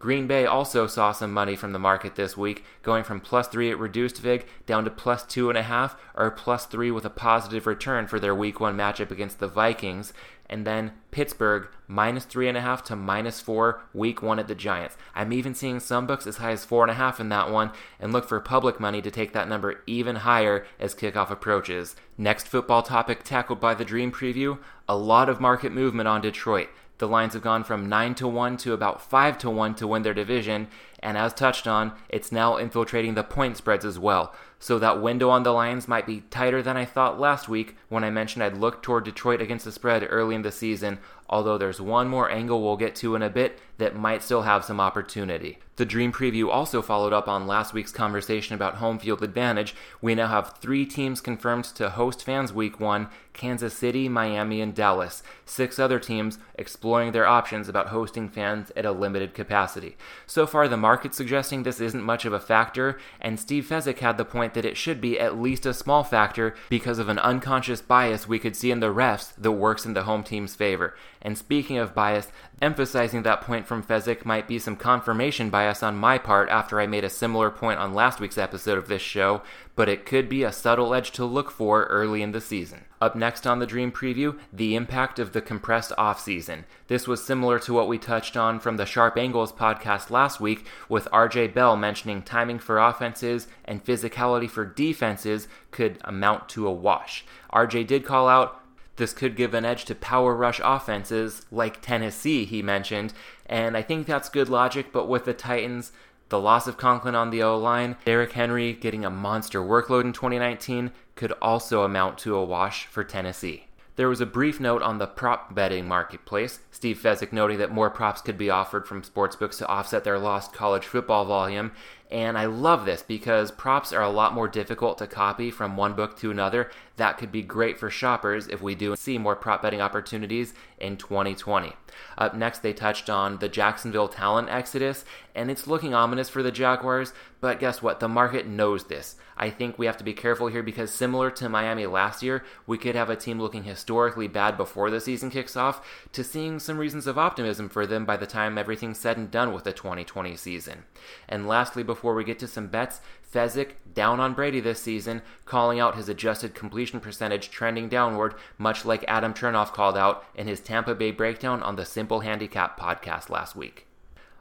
Green 0.00 0.26
Bay 0.26 0.46
also 0.46 0.86
saw 0.86 1.12
some 1.12 1.32
money 1.32 1.54
from 1.54 1.72
the 1.72 1.78
market 1.78 2.16
this 2.16 2.36
week, 2.36 2.64
going 2.82 3.04
from 3.04 3.20
plus 3.20 3.46
three 3.46 3.70
at 3.70 3.78
reduced 3.78 4.18
VIG 4.18 4.46
down 4.66 4.82
to 4.84 4.90
plus 4.90 5.24
two 5.24 5.48
and 5.50 5.58
a 5.58 5.62
half, 5.62 5.94
or 6.14 6.30
plus 6.30 6.66
three 6.66 6.90
with 6.90 7.04
a 7.04 7.10
positive 7.10 7.66
return 7.66 8.06
for 8.08 8.18
their 8.18 8.34
week 8.34 8.58
one 8.58 8.76
matchup 8.76 9.10
against 9.10 9.38
the 9.38 9.46
Vikings 9.46 10.12
and 10.50 10.66
then 10.66 10.92
Pittsburgh 11.12 11.68
minus 11.86 12.24
three 12.24 12.48
and 12.48 12.58
a 12.58 12.60
half 12.60 12.82
to 12.84 12.96
minus 12.96 13.40
four 13.40 13.82
week 13.94 14.20
one 14.20 14.38
at 14.38 14.48
the 14.48 14.54
Giants. 14.54 14.96
I'm 15.14 15.32
even 15.32 15.54
seeing 15.54 15.80
some 15.80 16.06
books 16.06 16.26
as 16.26 16.38
high 16.38 16.50
as 16.50 16.64
four 16.64 16.82
and 16.82 16.90
a 16.90 16.94
half 16.94 17.20
in 17.20 17.28
that 17.28 17.50
one, 17.50 17.70
and 18.00 18.12
look 18.12 18.28
for 18.28 18.40
public 18.40 18.80
money 18.80 19.00
to 19.00 19.10
take 19.10 19.32
that 19.32 19.48
number 19.48 19.82
even 19.86 20.16
higher 20.16 20.66
as 20.78 20.94
kickoff 20.94 21.30
approaches. 21.30 21.94
Next 22.18 22.48
football 22.48 22.82
topic 22.82 23.22
tackled 23.22 23.60
by 23.60 23.74
the 23.74 23.84
Dream 23.84 24.10
Preview 24.10 24.58
a 24.88 24.96
lot 24.96 25.28
of 25.28 25.40
market 25.40 25.70
movement 25.70 26.08
on 26.08 26.20
Detroit. 26.20 26.68
The 27.00 27.08
lines 27.08 27.32
have 27.32 27.42
gone 27.42 27.64
from 27.64 27.88
9 27.88 28.14
to 28.16 28.28
1 28.28 28.58
to 28.58 28.74
about 28.74 29.00
5 29.00 29.38
to 29.38 29.48
1 29.48 29.74
to 29.76 29.86
win 29.86 30.02
their 30.02 30.12
division, 30.12 30.68
and 31.02 31.16
as 31.16 31.32
touched 31.32 31.66
on, 31.66 31.92
it's 32.10 32.30
now 32.30 32.58
infiltrating 32.58 33.14
the 33.14 33.24
point 33.24 33.56
spreads 33.56 33.86
as 33.86 33.98
well. 33.98 34.34
So 34.62 34.78
that 34.78 35.00
window 35.00 35.30
on 35.30 35.42
the 35.42 35.52
lines 35.52 35.88
might 35.88 36.06
be 36.06 36.20
tighter 36.30 36.62
than 36.62 36.76
I 36.76 36.84
thought 36.84 37.18
last 37.18 37.48
week 37.48 37.76
when 37.88 38.04
I 38.04 38.10
mentioned 38.10 38.44
I'd 38.44 38.58
look 38.58 38.82
toward 38.82 39.04
Detroit 39.04 39.40
against 39.40 39.64
the 39.64 39.72
spread 39.72 40.06
early 40.08 40.34
in 40.34 40.42
the 40.42 40.52
season, 40.52 40.98
although 41.30 41.56
there's 41.56 41.80
one 41.80 42.08
more 42.08 42.30
angle 42.30 42.62
we'll 42.62 42.76
get 42.76 42.94
to 42.96 43.14
in 43.14 43.22
a 43.22 43.30
bit 43.30 43.58
that 43.78 43.96
might 43.96 44.22
still 44.22 44.42
have 44.42 44.64
some 44.64 44.78
opportunity. 44.78 45.58
The 45.76 45.86
Dream 45.86 46.12
Preview 46.12 46.50
also 46.50 46.82
followed 46.82 47.14
up 47.14 47.26
on 47.26 47.46
last 47.46 47.72
week's 47.72 47.92
conversation 47.92 48.54
about 48.54 48.74
home 48.74 48.98
field 48.98 49.22
advantage. 49.22 49.74
We 50.02 50.14
now 50.14 50.26
have 50.26 50.58
three 50.58 50.84
teams 50.84 51.22
confirmed 51.22 51.64
to 51.76 51.88
host 51.88 52.22
fans 52.22 52.52
week 52.52 52.78
one 52.78 53.08
Kansas 53.32 53.72
City, 53.72 54.06
Miami, 54.06 54.60
and 54.60 54.74
Dallas. 54.74 55.22
Six 55.46 55.78
other 55.78 55.98
teams 55.98 56.38
exploring 56.56 57.12
their 57.12 57.26
options 57.26 57.68
about 57.68 57.86
hosting 57.86 58.28
fans 58.28 58.70
at 58.76 58.84
a 58.84 58.92
limited 58.92 59.32
capacity. 59.32 59.96
So 60.26 60.46
far, 60.46 60.68
the 60.68 60.76
market's 60.76 61.16
suggesting 61.16 61.62
this 61.62 61.80
isn't 61.80 62.02
much 62.02 62.26
of 62.26 62.34
a 62.34 62.40
factor, 62.40 62.98
and 63.18 63.40
Steve 63.40 63.64
Fezzik 63.64 64.00
had 64.00 64.18
the 64.18 64.24
point 64.26 64.49
that 64.54 64.64
it 64.64 64.76
should 64.76 65.00
be 65.00 65.18
at 65.18 65.38
least 65.38 65.66
a 65.66 65.74
small 65.74 66.04
factor 66.04 66.54
because 66.68 66.98
of 66.98 67.08
an 67.08 67.18
unconscious 67.18 67.80
bias 67.80 68.28
we 68.28 68.38
could 68.38 68.56
see 68.56 68.70
in 68.70 68.80
the 68.80 68.92
refs 68.92 69.32
that 69.36 69.52
works 69.52 69.84
in 69.84 69.94
the 69.94 70.04
home 70.04 70.22
team's 70.22 70.54
favor. 70.54 70.94
And 71.22 71.36
speaking 71.36 71.76
of 71.78 71.94
bias, 71.94 72.28
emphasizing 72.62 73.22
that 73.22 73.42
point 73.42 73.66
from 73.66 73.82
Fezzik 73.82 74.24
might 74.24 74.48
be 74.48 74.58
some 74.58 74.76
confirmation 74.76 75.50
bias 75.50 75.82
on 75.82 75.96
my 75.96 76.18
part 76.18 76.48
after 76.48 76.80
I 76.80 76.86
made 76.86 77.04
a 77.04 77.10
similar 77.10 77.50
point 77.50 77.78
on 77.78 77.94
last 77.94 78.20
week's 78.20 78.38
episode 78.38 78.78
of 78.78 78.88
this 78.88 79.02
show, 79.02 79.42
but 79.76 79.88
it 79.88 80.06
could 80.06 80.28
be 80.28 80.42
a 80.42 80.52
subtle 80.52 80.94
edge 80.94 81.10
to 81.12 81.24
look 81.24 81.50
for 81.50 81.84
early 81.84 82.22
in 82.22 82.32
the 82.32 82.40
season. 82.40 82.84
Up 83.00 83.16
next 83.16 83.46
on 83.46 83.58
the 83.58 83.66
Dream 83.66 83.90
Preview, 83.90 84.38
the 84.52 84.74
impact 84.74 85.18
of 85.18 85.32
the 85.32 85.40
compressed 85.40 85.92
offseason. 85.96 86.64
This 86.88 87.08
was 87.08 87.24
similar 87.24 87.58
to 87.60 87.72
what 87.72 87.88
we 87.88 87.96
touched 87.96 88.36
on 88.36 88.60
from 88.60 88.76
the 88.76 88.84
Sharp 88.84 89.16
Angles 89.16 89.52
podcast 89.52 90.10
last 90.10 90.40
week, 90.40 90.66
with 90.88 91.08
RJ 91.10 91.54
Bell 91.54 91.76
mentioning 91.76 92.22
timing 92.22 92.58
for 92.58 92.78
offenses 92.78 93.46
and 93.64 93.84
physicality 93.84 94.50
for 94.50 94.66
defenses 94.66 95.48
could 95.70 95.98
amount 96.04 96.48
to 96.50 96.66
a 96.66 96.72
wash. 96.72 97.24
RJ 97.52 97.86
did 97.86 98.04
call 98.04 98.28
out 98.28 98.59
this 99.00 99.12
could 99.12 99.34
give 99.34 99.54
an 99.54 99.64
edge 99.64 99.84
to 99.86 99.94
power 99.96 100.36
rush 100.36 100.60
offenses 100.62 101.46
like 101.50 101.80
Tennessee, 101.80 102.44
he 102.44 102.62
mentioned, 102.62 103.12
and 103.46 103.76
I 103.76 103.82
think 103.82 104.06
that's 104.06 104.28
good 104.28 104.48
logic, 104.48 104.92
but 104.92 105.08
with 105.08 105.24
the 105.24 105.34
Titans, 105.34 105.90
the 106.28 106.38
loss 106.38 106.68
of 106.68 106.76
Conklin 106.76 107.16
on 107.16 107.30
the 107.30 107.42
O 107.42 107.58
line, 107.58 107.96
Derrick 108.04 108.32
Henry 108.32 108.72
getting 108.72 109.04
a 109.04 109.10
monster 109.10 109.60
workload 109.60 110.04
in 110.04 110.12
2019 110.12 110.92
could 111.16 111.32
also 111.42 111.82
amount 111.82 112.18
to 112.18 112.36
a 112.36 112.44
wash 112.44 112.86
for 112.86 113.02
Tennessee. 113.02 113.66
There 113.96 114.08
was 114.08 114.20
a 114.20 114.26
brief 114.26 114.60
note 114.60 114.82
on 114.82 114.98
the 114.98 115.06
prop 115.06 115.54
betting 115.54 115.88
marketplace, 115.88 116.60
Steve 116.70 116.98
Fezzik 116.98 117.32
noting 117.32 117.58
that 117.58 117.72
more 117.72 117.90
props 117.90 118.20
could 118.20 118.38
be 118.38 118.48
offered 118.48 118.86
from 118.86 119.02
sportsbooks 119.02 119.58
to 119.58 119.66
offset 119.66 120.04
their 120.04 120.18
lost 120.18 120.52
college 120.52 120.86
football 120.86 121.24
volume, 121.24 121.72
and 122.10 122.36
I 122.36 122.46
love 122.46 122.86
this 122.86 123.02
because 123.02 123.52
props 123.52 123.92
are 123.92 124.02
a 124.02 124.10
lot 124.10 124.34
more 124.34 124.48
difficult 124.48 124.98
to 124.98 125.06
copy 125.06 125.50
from 125.50 125.76
one 125.76 125.94
book 125.94 126.18
to 126.18 126.30
another. 126.30 126.70
That 126.96 127.18
could 127.18 127.30
be 127.30 127.42
great 127.42 127.78
for 127.78 127.88
shoppers 127.88 128.48
if 128.48 128.60
we 128.60 128.74
do 128.74 128.94
see 128.96 129.16
more 129.16 129.36
prop 129.36 129.62
betting 129.62 129.80
opportunities 129.80 130.52
in 130.78 130.96
2020. 130.96 131.72
Up 132.18 132.34
next, 132.34 132.60
they 132.60 132.72
touched 132.72 133.08
on 133.08 133.38
the 133.38 133.48
Jacksonville 133.48 134.08
talent 134.08 134.48
exodus, 134.50 135.04
and 135.34 135.50
it's 135.50 135.66
looking 135.66 135.94
ominous 135.94 136.28
for 136.28 136.42
the 136.42 136.50
Jaguars, 136.50 137.12
but 137.40 137.60
guess 137.60 137.80
what? 137.80 138.00
The 138.00 138.08
market 138.08 138.46
knows 138.46 138.84
this. 138.84 139.16
I 139.36 139.48
think 139.48 139.78
we 139.78 139.86
have 139.86 139.96
to 139.96 140.04
be 140.04 140.12
careful 140.12 140.48
here 140.48 140.62
because, 140.62 140.90
similar 140.90 141.30
to 141.30 141.48
Miami 141.48 141.86
last 141.86 142.22
year, 142.22 142.44
we 142.66 142.76
could 142.76 142.94
have 142.94 143.08
a 143.08 143.16
team 143.16 143.40
looking 143.40 143.64
historically 143.64 144.28
bad 144.28 144.58
before 144.58 144.90
the 144.90 145.00
season 145.00 145.30
kicks 145.30 145.56
off 145.56 146.06
to 146.12 146.22
seeing 146.22 146.58
some 146.58 146.76
reasons 146.76 147.06
of 147.06 147.16
optimism 147.16 147.70
for 147.70 147.86
them 147.86 148.04
by 148.04 148.18
the 148.18 148.26
time 148.26 148.58
everything's 148.58 148.98
said 148.98 149.16
and 149.16 149.30
done 149.30 149.54
with 149.54 149.64
the 149.64 149.72
2020 149.72 150.36
season. 150.36 150.84
And 151.26 151.48
lastly, 151.48 151.82
before 151.82 151.99
we 152.02 152.24
get 152.24 152.38
to 152.40 152.48
some 152.48 152.66
bets, 152.68 153.00
Fezzik 153.32 153.72
down 153.94 154.20
on 154.20 154.34
Brady 154.34 154.60
this 154.60 154.80
season, 154.80 155.22
calling 155.44 155.78
out 155.78 155.96
his 155.96 156.08
adjusted 156.08 156.54
completion 156.54 157.00
percentage 157.00 157.50
trending 157.50 157.88
downward, 157.88 158.34
much 158.58 158.84
like 158.84 159.04
Adam 159.06 159.34
Chernoff 159.34 159.72
called 159.72 159.96
out 159.96 160.24
in 160.34 160.48
his 160.48 160.60
Tampa 160.60 160.94
Bay 160.94 161.10
breakdown 161.10 161.62
on 161.62 161.76
the 161.76 161.84
Simple 161.84 162.20
Handicap 162.20 162.78
podcast 162.78 163.30
last 163.30 163.54
week. 163.54 163.86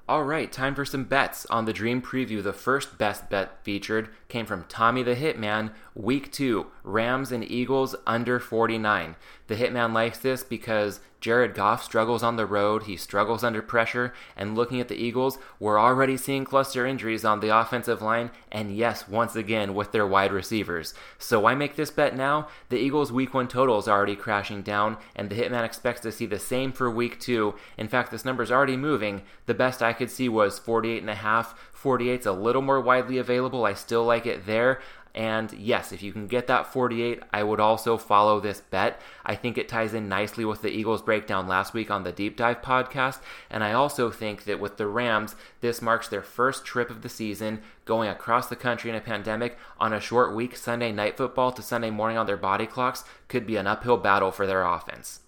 All 0.09 0.23
right, 0.23 0.51
time 0.51 0.73
for 0.73 0.85
some 0.85 1.03
bets. 1.03 1.45
On 1.51 1.65
the 1.65 1.73
Dream 1.73 2.01
Preview, 2.01 2.41
the 2.41 2.51
first 2.51 2.97
best 2.97 3.29
bet 3.29 3.63
featured 3.63 4.09
came 4.27 4.47
from 4.47 4.65
Tommy 4.67 5.03
the 5.03 5.15
Hitman, 5.15 5.71
week 5.99 6.31
two, 6.31 6.67
Rams 6.83 7.29
and 7.29 7.43
Eagles 7.43 7.93
under 8.07 8.39
49. 8.39 9.17
The 9.47 9.55
Hitman 9.55 9.93
likes 9.93 10.17
this 10.17 10.43
because 10.43 11.01
Jared 11.19 11.53
Goff 11.53 11.83
struggles 11.83 12.23
on 12.23 12.37
the 12.37 12.45
road, 12.45 12.83
he 12.83 12.95
struggles 12.95 13.43
under 13.43 13.61
pressure, 13.61 14.13
and 14.37 14.55
looking 14.55 14.79
at 14.79 14.87
the 14.87 14.95
Eagles, 14.95 15.37
we're 15.59 15.77
already 15.77 16.15
seeing 16.15 16.45
cluster 16.45 16.85
injuries 16.85 17.25
on 17.25 17.41
the 17.41 17.53
offensive 17.53 18.01
line, 18.01 18.31
and 18.49 18.73
yes, 18.73 19.09
once 19.09 19.35
again 19.35 19.73
with 19.73 19.91
their 19.91 20.07
wide 20.07 20.31
receivers. 20.31 20.93
So 21.17 21.41
why 21.41 21.55
make 21.55 21.75
this 21.75 21.91
bet 21.91 22.15
now? 22.15 22.47
The 22.69 22.77
Eagles' 22.77 23.11
week 23.11 23.33
one 23.33 23.49
total 23.49 23.77
is 23.79 23.89
already 23.89 24.15
crashing 24.15 24.61
down, 24.61 24.97
and 25.13 25.29
the 25.29 25.35
Hitman 25.35 25.65
expects 25.65 25.99
to 26.01 26.11
see 26.13 26.25
the 26.25 26.39
same 26.39 26.71
for 26.71 26.89
week 26.89 27.19
two. 27.19 27.55
In 27.77 27.89
fact, 27.89 28.11
this 28.11 28.23
number 28.23 28.43
is 28.43 28.51
already 28.51 28.77
moving. 28.77 29.23
The 29.47 29.53
best 29.53 29.81
I 29.81 29.91
could 29.91 30.09
see 30.09 30.29
was 30.29 30.57
48.5. 30.59 31.53
48's 31.81 32.25
a 32.25 32.31
little 32.33 32.61
more 32.61 32.81
widely 32.81 33.17
available. 33.17 33.65
I 33.65 33.73
still 33.73 34.03
like 34.03 34.25
it 34.25 34.45
there. 34.45 34.81
And 35.15 35.51
yes, 35.53 35.91
if 35.91 36.03
you 36.03 36.13
can 36.13 36.27
get 36.27 36.47
that 36.47 36.71
48, 36.71 37.23
I 37.33 37.43
would 37.43 37.59
also 37.59 37.97
follow 37.97 38.39
this 38.39 38.61
bet. 38.61 39.01
I 39.25 39.35
think 39.35 39.57
it 39.57 39.67
ties 39.67 39.93
in 39.93 40.07
nicely 40.07 40.45
with 40.45 40.61
the 40.61 40.69
Eagles 40.69 41.01
breakdown 41.01 41.47
last 41.47 41.73
week 41.73 41.89
on 41.89 42.03
the 42.03 42.11
Deep 42.11 42.37
Dive 42.37 42.61
podcast. 42.61 43.19
And 43.49 43.63
I 43.63 43.73
also 43.73 44.11
think 44.11 44.43
that 44.43 44.59
with 44.59 44.77
the 44.77 44.87
Rams, 44.87 45.35
this 45.61 45.81
marks 45.81 46.07
their 46.07 46.21
first 46.21 46.65
trip 46.65 46.89
of 46.89 47.01
the 47.01 47.09
season 47.09 47.61
going 47.85 48.09
across 48.09 48.47
the 48.47 48.55
country 48.55 48.89
in 48.89 48.95
a 48.95 49.01
pandemic 49.01 49.57
on 49.79 49.93
a 49.93 49.99
short 49.99 50.35
week. 50.35 50.55
Sunday 50.55 50.91
night 50.91 51.17
football 51.17 51.51
to 51.51 51.61
Sunday 51.61 51.89
morning 51.89 52.17
on 52.17 52.25
their 52.25 52.37
body 52.37 52.67
clocks 52.67 53.03
could 53.27 53.47
be 53.47 53.55
an 53.55 53.67
uphill 53.67 53.97
battle 53.97 54.31
for 54.31 54.45
their 54.45 54.63
offense. 54.63 55.21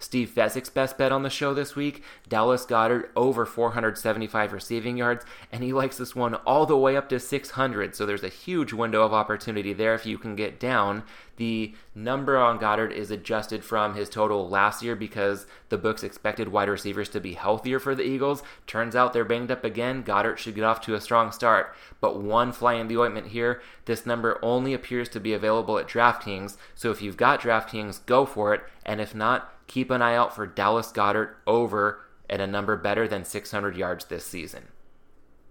Steve 0.00 0.32
Fezzik's 0.34 0.68
best 0.68 0.98
bet 0.98 1.12
on 1.12 1.22
the 1.22 1.30
show 1.30 1.54
this 1.54 1.76
week 1.76 2.02
Dallas 2.28 2.66
Goedert 2.66 3.10
over 3.14 3.46
475 3.46 4.52
receiving 4.52 4.96
yards, 4.96 5.24
and 5.52 5.62
he 5.62 5.72
likes 5.72 5.96
this 5.96 6.16
one 6.16 6.34
all 6.34 6.66
the 6.66 6.76
way 6.76 6.96
up 6.96 7.08
to 7.10 7.20
600. 7.20 7.94
So 7.94 8.04
there's 8.04 8.24
a 8.24 8.28
huge 8.28 8.72
window 8.72 9.02
of 9.02 9.12
opportunity 9.12 9.72
there 9.72 9.94
if 9.94 10.04
you 10.04 10.18
can 10.18 10.34
get 10.34 10.58
down. 10.58 11.04
The 11.36 11.74
number 11.94 12.36
on 12.36 12.58
Goedert 12.58 12.92
is 12.92 13.10
adjusted 13.10 13.64
from 13.64 13.94
his 13.94 14.10
total 14.10 14.46
last 14.48 14.82
year 14.82 14.94
because 14.94 15.46
the 15.70 15.78
books 15.78 16.02
expected 16.02 16.48
wide 16.48 16.68
receivers 16.68 17.08
to 17.10 17.20
be 17.20 17.32
healthier 17.32 17.78
for 17.78 17.94
the 17.94 18.02
Eagles. 18.02 18.42
Turns 18.66 18.94
out 18.94 19.14
they're 19.14 19.24
banged 19.24 19.50
up 19.50 19.64
again. 19.64 20.02
Goedert 20.02 20.36
should 20.36 20.54
get 20.54 20.64
off 20.64 20.82
to 20.82 20.94
a 20.94 21.00
strong 21.00 21.32
start. 21.32 21.74
But 22.00 22.20
one 22.20 22.52
fly 22.52 22.74
in 22.74 22.88
the 22.88 22.98
ointment 22.98 23.28
here 23.28 23.62
this 23.86 24.06
number 24.06 24.38
only 24.42 24.72
appears 24.72 25.08
to 25.08 25.18
be 25.18 25.32
available 25.32 25.78
at 25.78 25.88
DraftKings. 25.88 26.56
So 26.74 26.90
if 26.90 27.02
you've 27.02 27.16
got 27.16 27.40
DraftKings, 27.40 28.06
go 28.06 28.24
for 28.24 28.54
it. 28.54 28.62
And 28.84 29.00
if 29.00 29.14
not, 29.14 29.52
keep 29.66 29.89
an 29.90 30.02
eye 30.02 30.16
out 30.16 30.34
for 30.34 30.46
Dallas 30.46 30.92
Goedert 30.92 31.36
over 31.46 32.00
at 32.28 32.40
a 32.40 32.46
number 32.46 32.76
better 32.76 33.08
than 33.08 33.24
600 33.24 33.76
yards 33.76 34.04
this 34.06 34.24
season. 34.24 34.68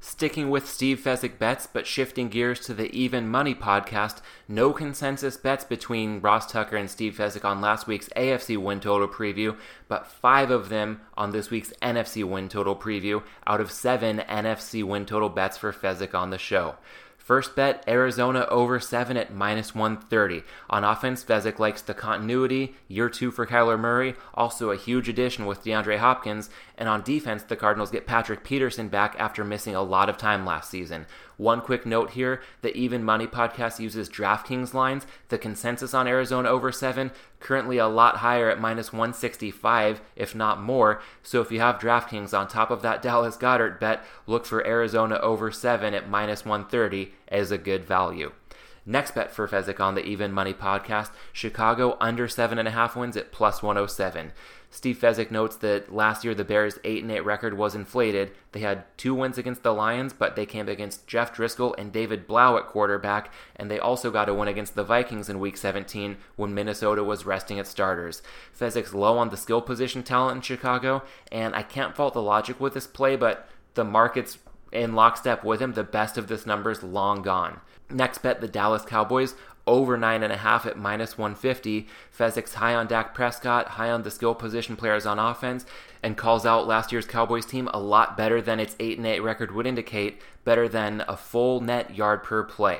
Sticking 0.01 0.49
with 0.49 0.67
Steve 0.67 1.01
Fezzik 1.01 1.37
bets, 1.37 1.67
but 1.67 1.85
shifting 1.85 2.29
gears 2.29 2.61
to 2.61 2.73
the 2.73 2.89
Even 2.97 3.27
Money 3.27 3.53
podcast, 3.53 4.21
no 4.47 4.71
consensus 4.71 5.35
bets 5.35 5.65
between 5.65 6.21
Ross 6.21 6.49
Tucker 6.49 6.77
and 6.77 6.89
Steve 6.89 7.17
Fezzik 7.17 7.43
on 7.43 7.59
last 7.59 7.85
week's 7.85 8.07
AFC 8.15 8.57
win 8.57 8.79
total 8.79 9.09
preview, 9.09 9.57
but 9.89 10.07
five 10.07 10.51
of 10.51 10.69
them 10.69 11.01
on 11.17 11.31
this 11.31 11.49
week's 11.49 11.73
NFC 11.81 12.23
win 12.23 12.47
total 12.47 12.77
preview 12.77 13.21
out 13.45 13.59
of 13.59 13.71
seven 13.71 14.19
NFC 14.19 14.85
win 14.85 15.05
total 15.05 15.27
bets 15.27 15.57
for 15.57 15.73
Fezzik 15.73 16.15
on 16.15 16.29
the 16.29 16.37
show. 16.37 16.75
First 17.29 17.55
bet, 17.55 17.83
Arizona 17.87 18.47
over 18.49 18.79
7 18.79 19.15
at 19.15 19.31
minus 19.31 19.75
130. 19.75 20.41
On 20.71 20.83
offense, 20.83 21.23
Fezzik 21.23 21.59
likes 21.59 21.83
the 21.83 21.93
continuity, 21.93 22.73
year 22.87 23.07
2 23.07 23.29
for 23.29 23.45
Kyler 23.45 23.79
Murray, 23.79 24.15
also 24.33 24.71
a 24.71 24.75
huge 24.75 25.07
addition 25.07 25.45
with 25.45 25.63
DeAndre 25.63 25.99
Hopkins. 25.99 26.49
And 26.75 26.89
on 26.89 27.03
defense, 27.03 27.43
the 27.43 27.55
Cardinals 27.55 27.91
get 27.91 28.07
Patrick 28.07 28.43
Peterson 28.43 28.87
back 28.87 29.15
after 29.19 29.45
missing 29.45 29.75
a 29.75 29.83
lot 29.83 30.09
of 30.09 30.17
time 30.17 30.43
last 30.43 30.71
season. 30.71 31.05
One 31.39 31.61
quick 31.61 31.85
note 31.85 32.11
here 32.11 32.41
the 32.61 32.75
Even 32.75 33.01
Money 33.01 33.25
podcast 33.25 33.79
uses 33.79 34.09
DraftKings 34.09 34.73
lines. 34.73 35.07
The 35.29 35.37
consensus 35.37 35.93
on 35.93 36.05
Arizona 36.05 36.49
over 36.49 36.69
7 36.69 37.11
currently 37.39 37.77
a 37.77 37.87
lot 37.87 38.17
higher 38.17 38.49
at 38.49 38.59
minus 38.59 38.91
165, 38.91 40.01
if 40.17 40.35
not 40.35 40.61
more. 40.61 41.01
So 41.23 41.39
if 41.39 41.49
you 41.49 41.61
have 41.61 41.79
DraftKings 41.79 42.37
on 42.37 42.49
top 42.49 42.71
of 42.71 42.81
that 42.81 43.01
Dallas 43.09 43.37
Goedert 43.37 43.79
bet, 43.79 44.03
look 44.27 44.45
for 44.45 44.67
Arizona 44.67 45.17
over 45.19 45.49
7 45.49 45.93
at 45.93 46.09
minus 46.09 46.43
130 46.43 47.13
as 47.29 47.51
a 47.51 47.57
good 47.57 47.85
value. 47.85 48.33
Next 48.85 49.15
bet 49.15 49.31
for 49.31 49.47
Fezzik 49.47 49.79
on 49.79 49.95
the 49.95 50.03
Even 50.03 50.33
Money 50.33 50.53
podcast 50.53 51.11
Chicago 51.31 51.95
under 52.01 52.27
7.5 52.27 52.97
wins 52.97 53.15
at 53.15 53.31
plus 53.31 53.63
107. 53.63 54.33
Steve 54.71 54.99
Fezzik 54.99 55.31
notes 55.31 55.55
that 55.57 55.93
last 55.93 56.23
year 56.23 56.35
the 56.35 56.43
Bears' 56.43 56.79
8 56.83 57.09
8 57.09 57.21
record 57.21 57.57
was 57.57 57.73
inflated. 57.73 58.31
They 58.51 58.59
had 58.59 58.85
two 58.97 59.15
wins 59.15 59.37
against 59.37 59.63
the 59.63 59.73
Lions, 59.73 60.13
but 60.13 60.35
they 60.35 60.45
came 60.45 60.69
against 60.69 61.07
Jeff 61.07 61.35
Driskel 61.35 61.73
and 61.77 61.91
David 61.91 62.27
Blough 62.27 62.57
at 62.57 62.67
quarterback, 62.67 63.33
and 63.55 63.69
they 63.69 63.79
also 63.79 64.11
got 64.11 64.29
a 64.29 64.33
win 64.33 64.47
against 64.47 64.75
the 64.75 64.83
Vikings 64.83 65.27
in 65.27 65.39
Week 65.39 65.57
17 65.57 66.17
when 66.35 66.53
Minnesota 66.53 67.03
was 67.03 67.25
resting 67.25 67.57
its 67.57 67.69
starters. 67.69 68.21
Fezzik's 68.57 68.93
low 68.93 69.17
on 69.17 69.29
the 69.29 69.37
skill 69.37 69.61
position 69.61 70.03
talent 70.03 70.37
in 70.37 70.41
Chicago, 70.41 71.03
and 71.31 71.55
I 71.55 71.63
can't 71.63 71.95
fault 71.95 72.13
the 72.13 72.21
logic 72.21 72.59
with 72.59 72.75
this 72.75 72.87
play, 72.87 73.15
but 73.15 73.49
the 73.73 73.83
market's 73.83 74.37
in 74.71 74.93
lockstep 74.93 75.43
with 75.43 75.61
him. 75.61 75.73
The 75.73 75.83
best 75.83 76.17
of 76.17 76.27
this 76.27 76.45
number 76.45 76.69
is 76.69 76.83
long 76.83 77.23
gone. 77.23 77.61
Next 77.89 78.19
bet, 78.19 78.39
the 78.39 78.47
Dallas 78.47 78.85
Cowboys 78.85 79.33
over 79.67 79.97
9.5 79.97 80.65
at 80.65 80.77
minus 80.77 81.17
150. 81.17 81.87
Fezzik's 82.17 82.55
high 82.55 82.75
on 82.75 82.87
Dak 82.87 83.13
Prescott, 83.13 83.67
high 83.69 83.91
on 83.91 84.03
the 84.03 84.11
skill 84.11 84.35
position 84.35 84.75
players 84.75 85.05
on 85.05 85.19
offense, 85.19 85.65
and 86.01 86.17
calls 86.17 86.45
out 86.45 86.67
last 86.67 86.91
year's 86.91 87.05
Cowboys 87.05 87.45
team 87.45 87.69
a 87.73 87.79
lot 87.79 88.17
better 88.17 88.41
than 88.41 88.59
its 88.59 88.75
8 88.79 88.97
and 88.97 89.07
8 89.07 89.19
record 89.19 89.53
would 89.53 89.67
indicate, 89.67 90.21
better 90.43 90.67
than 90.67 91.03
a 91.07 91.17
full 91.17 91.61
net 91.61 91.95
yard 91.95 92.23
per 92.23 92.43
play. 92.43 92.79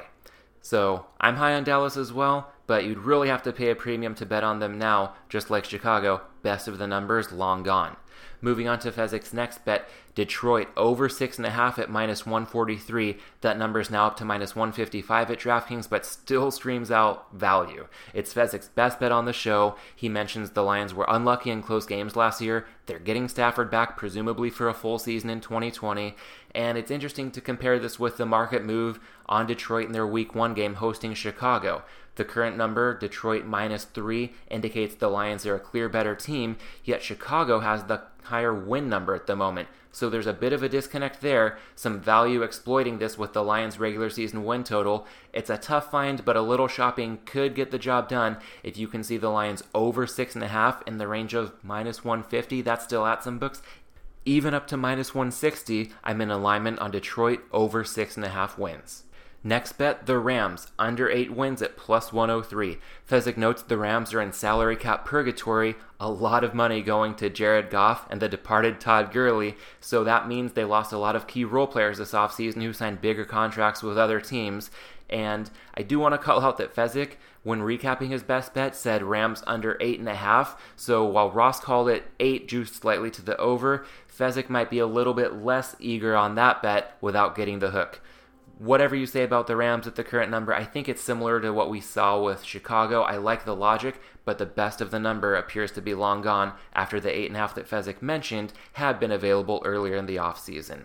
So 0.61 1.05
I'm 1.19 1.37
high 1.37 1.53
on 1.53 1.63
Dallas 1.63 1.97
as 1.97 2.11
well, 2.11 2.51
but 2.67 2.85
you'd 2.85 2.99
really 2.99 3.29
have 3.29 3.43
to 3.43 3.53
pay 3.53 3.69
a 3.69 3.75
premium 3.75 4.15
to 4.15 4.25
bet 4.25 4.43
on 4.43 4.59
them 4.59 4.77
now, 4.77 5.13
just 5.29 5.49
like 5.49 5.65
Chicago. 5.65 6.21
Best 6.43 6.67
of 6.67 6.77
the 6.77 6.87
numbers, 6.87 7.31
long 7.31 7.63
gone. 7.63 7.95
Moving 8.41 8.67
on 8.67 8.79
to 8.79 8.91
Fezzik's 8.91 9.33
next 9.33 9.65
bet, 9.65 9.87
Detroit 10.15 10.69
over 10.77 11.09
6.5 11.09 11.79
at 11.79 11.89
minus 11.89 12.25
143. 12.25 13.17
That 13.41 13.57
number 13.57 13.79
is 13.79 13.89
now 13.89 14.07
up 14.07 14.17
to 14.17 14.25
minus 14.25 14.55
155 14.55 15.31
at 15.31 15.39
DraftKings, 15.39 15.89
but 15.89 16.05
still 16.05 16.51
streams 16.51 16.89
out 16.89 17.33
value. 17.33 17.87
It's 18.13 18.33
Fezzik's 18.33 18.69
best 18.69 18.99
bet 18.99 19.11
on 19.11 19.25
the 19.25 19.33
show. 19.33 19.75
He 19.95 20.07
mentions 20.07 20.51
the 20.51 20.63
Lions 20.63 20.93
were 20.93 21.05
unlucky 21.07 21.51
in 21.51 21.61
close 21.61 21.85
games 21.85 22.15
last 22.15 22.41
year. 22.41 22.65
They're 22.85 22.99
getting 22.99 23.27
Stafford 23.27 23.69
back, 23.69 23.97
presumably 23.97 24.49
for 24.49 24.67
a 24.67 24.73
full 24.73 24.99
season 24.99 25.29
in 25.29 25.41
2020. 25.41 26.15
And 26.55 26.77
it's 26.77 26.91
interesting 26.91 27.31
to 27.31 27.41
compare 27.41 27.77
this 27.77 27.99
with 27.99 28.17
the 28.17 28.25
market 28.25 28.63
move 28.63 28.99
on 29.27 29.47
Detroit 29.47 29.85
in 29.85 29.91
their 29.91 30.07
Week 30.07 30.33
1 30.33 30.53
game 30.53 30.75
hosting 30.75 31.13
Chicago. 31.13 31.83
The 32.19 32.25
current 32.25 32.57
number, 32.57 32.97
Detroit 32.97 33.45
minus 33.45 33.85
three, 33.85 34.33
indicates 34.49 34.93
the 34.93 35.07
Lions 35.07 35.45
are 35.45 35.55
a 35.55 35.59
clear 35.59 35.87
better 35.87 36.15
team, 36.15 36.57
yet 36.83 37.01
Chicago 37.01 37.61
has 37.61 37.85
the 37.85 38.01
higher 38.23 38.53
win 38.53 38.89
number 38.89 39.15
at 39.15 39.25
the 39.25 39.37
moment. 39.37 39.69
So 39.93 40.09
there's 40.09 40.27
a 40.27 40.33
bit 40.33 40.51
of 40.51 40.61
a 40.61 40.67
disconnect 40.67 41.21
there. 41.21 41.57
Some 41.75 42.01
value 42.01 42.41
exploiting 42.41 42.97
this 42.97 43.17
with 43.17 43.31
the 43.31 43.41
Lions' 43.41 43.79
regular 43.79 44.09
season 44.09 44.43
win 44.43 44.65
total. 44.65 45.07
It's 45.31 45.49
a 45.49 45.57
tough 45.57 45.91
find, 45.91 46.25
but 46.25 46.35
a 46.35 46.41
little 46.41 46.67
shopping 46.67 47.19
could 47.25 47.55
get 47.55 47.71
the 47.71 47.79
job 47.79 48.09
done. 48.09 48.35
If 48.63 48.77
you 48.77 48.89
can 48.89 49.01
see 49.01 49.15
the 49.15 49.29
Lions 49.29 49.63
over 49.73 50.05
6.5 50.05 50.85
in 50.85 50.97
the 50.97 51.07
range 51.07 51.33
of 51.33 51.53
minus 51.63 52.03
150, 52.03 52.61
that's 52.63 52.83
still 52.83 53.05
at 53.05 53.23
some 53.23 53.39
books. 53.39 53.61
Even 54.25 54.53
up 54.53 54.67
to 54.67 54.75
minus 54.75 55.15
160, 55.15 55.93
I'm 56.03 56.19
in 56.19 56.31
alignment 56.31 56.79
on 56.79 56.91
Detroit 56.91 57.39
over 57.53 57.85
6.5 57.85 58.57
wins. 58.57 59.05
Next 59.43 59.73
bet, 59.77 60.05
the 60.05 60.19
Rams, 60.19 60.67
under 60.77 61.09
8 61.09 61.31
wins 61.31 61.61
at 61.61 61.77
plus 61.77 62.11
103. 62.11 62.77
Fezzik 63.09 63.37
notes 63.37 63.61
the 63.61 63.77
Rams 63.77 64.13
are 64.13 64.19
in 64.19 64.33
salary 64.33 64.75
cap 64.75 65.05
purgatory, 65.05 65.75
a 65.97 66.09
lot 66.09 66.43
of 66.43 66.53
money 66.53 66.81
going 66.81 67.15
to 67.15 67.29
Jared 67.29 67.69
Goff 67.69 68.05
and 68.09 68.21
the 68.21 68.27
departed 68.27 68.81
Todd 68.81 69.13
Gurley, 69.13 69.55
so 69.79 70.03
that 70.03 70.27
means 70.27 70.51
they 70.51 70.65
lost 70.65 70.91
a 70.91 70.97
lot 70.97 71.15
of 71.15 71.25
key 71.25 71.45
role 71.45 71.67
players 71.67 71.99
this 71.99 72.11
offseason 72.11 72.61
who 72.61 72.73
signed 72.73 72.99
bigger 72.99 73.23
contracts 73.23 73.81
with 73.81 73.97
other 73.97 74.19
teams. 74.19 74.71
And 75.09 75.49
I 75.73 75.83
do 75.83 75.99
want 75.99 76.13
to 76.13 76.17
call 76.17 76.41
out 76.41 76.57
that 76.57 76.75
Fezzik, 76.75 77.13
when 77.41 77.61
recapping 77.61 78.09
his 78.09 78.23
best 78.23 78.53
bet, 78.53 78.75
said 78.75 79.01
Rams 79.03 79.41
under 79.47 79.75
8.5. 79.75 80.57
So 80.75 81.05
while 81.05 81.31
Ross 81.31 81.61
called 81.61 81.87
it 81.87 82.03
8, 82.19 82.49
juiced 82.49 82.75
slightly 82.75 83.09
to 83.11 83.21
the 83.21 83.37
over, 83.37 83.85
Fezzik 84.13 84.49
might 84.49 84.69
be 84.69 84.79
a 84.79 84.85
little 84.85 85.13
bit 85.13 85.41
less 85.41 85.77
eager 85.79 86.13
on 86.13 86.35
that 86.35 86.61
bet 86.61 86.97
without 86.99 87.37
getting 87.37 87.59
the 87.59 87.71
hook 87.71 88.01
whatever 88.59 88.95
you 88.95 89.05
say 89.05 89.23
about 89.23 89.47
the 89.47 89.55
Rams 89.55 89.87
at 89.87 89.95
the 89.95 90.03
current 90.03 90.29
number, 90.29 90.53
I 90.53 90.65
think 90.65 90.87
it's 90.87 91.01
similar 91.01 91.39
to 91.39 91.51
what 91.51 91.69
we 91.69 91.79
saw 91.81 92.21
with 92.21 92.43
Chicago. 92.43 93.01
I 93.01 93.17
like 93.17 93.45
the 93.45 93.55
logic, 93.55 93.99
but 94.25 94.37
the 94.37 94.45
best 94.45 94.81
of 94.81 94.91
the 94.91 94.99
number 94.99 95.33
appears 95.33 95.71
to 95.71 95.81
be 95.81 95.93
long 95.93 96.21
gone 96.21 96.53
after 96.73 96.99
the 96.99 97.09
8.5 97.09 97.55
that 97.55 97.69
Fezzik 97.69 98.01
mentioned 98.01 98.53
had 98.73 98.99
been 98.99 99.11
available 99.11 99.61
earlier 99.65 99.95
in 99.95 100.05
the 100.05 100.17
offseason. 100.17 100.83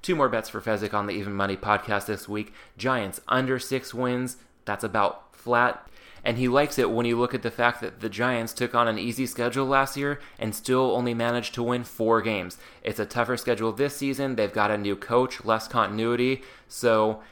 Two 0.00 0.16
more 0.16 0.28
bets 0.28 0.48
for 0.48 0.60
Fezzik 0.60 0.94
on 0.94 1.06
the 1.06 1.14
Even 1.14 1.34
Money 1.34 1.56
podcast 1.56 2.06
this 2.06 2.28
week. 2.28 2.52
Giants 2.78 3.20
under 3.28 3.58
six 3.58 3.92
wins. 3.92 4.36
That's 4.64 4.84
about 4.84 5.34
flat 5.34 5.86
and 6.24 6.38
he 6.38 6.48
likes 6.48 6.78
it 6.78 6.90
when 6.90 7.06
you 7.06 7.18
look 7.18 7.34
at 7.34 7.42
the 7.42 7.50
fact 7.50 7.80
that 7.80 8.00
the 8.00 8.08
Giants 8.08 8.52
took 8.52 8.74
on 8.74 8.88
an 8.88 8.98
easy 8.98 9.26
schedule 9.26 9.66
last 9.66 9.96
year 9.96 10.20
and 10.38 10.54
still 10.54 10.92
only 10.92 11.14
managed 11.14 11.54
to 11.54 11.62
win 11.62 11.84
four 11.84 12.22
games. 12.22 12.58
It's 12.82 13.00
a 13.00 13.06
tougher 13.06 13.36
schedule 13.36 13.72
this 13.72 13.96
season. 13.96 14.36
They've 14.36 14.52
got 14.52 14.70
a 14.70 14.78
new 14.78 14.96
coach, 14.96 15.44
less 15.44 15.66
continuity. 15.66 16.42
So 16.68 17.22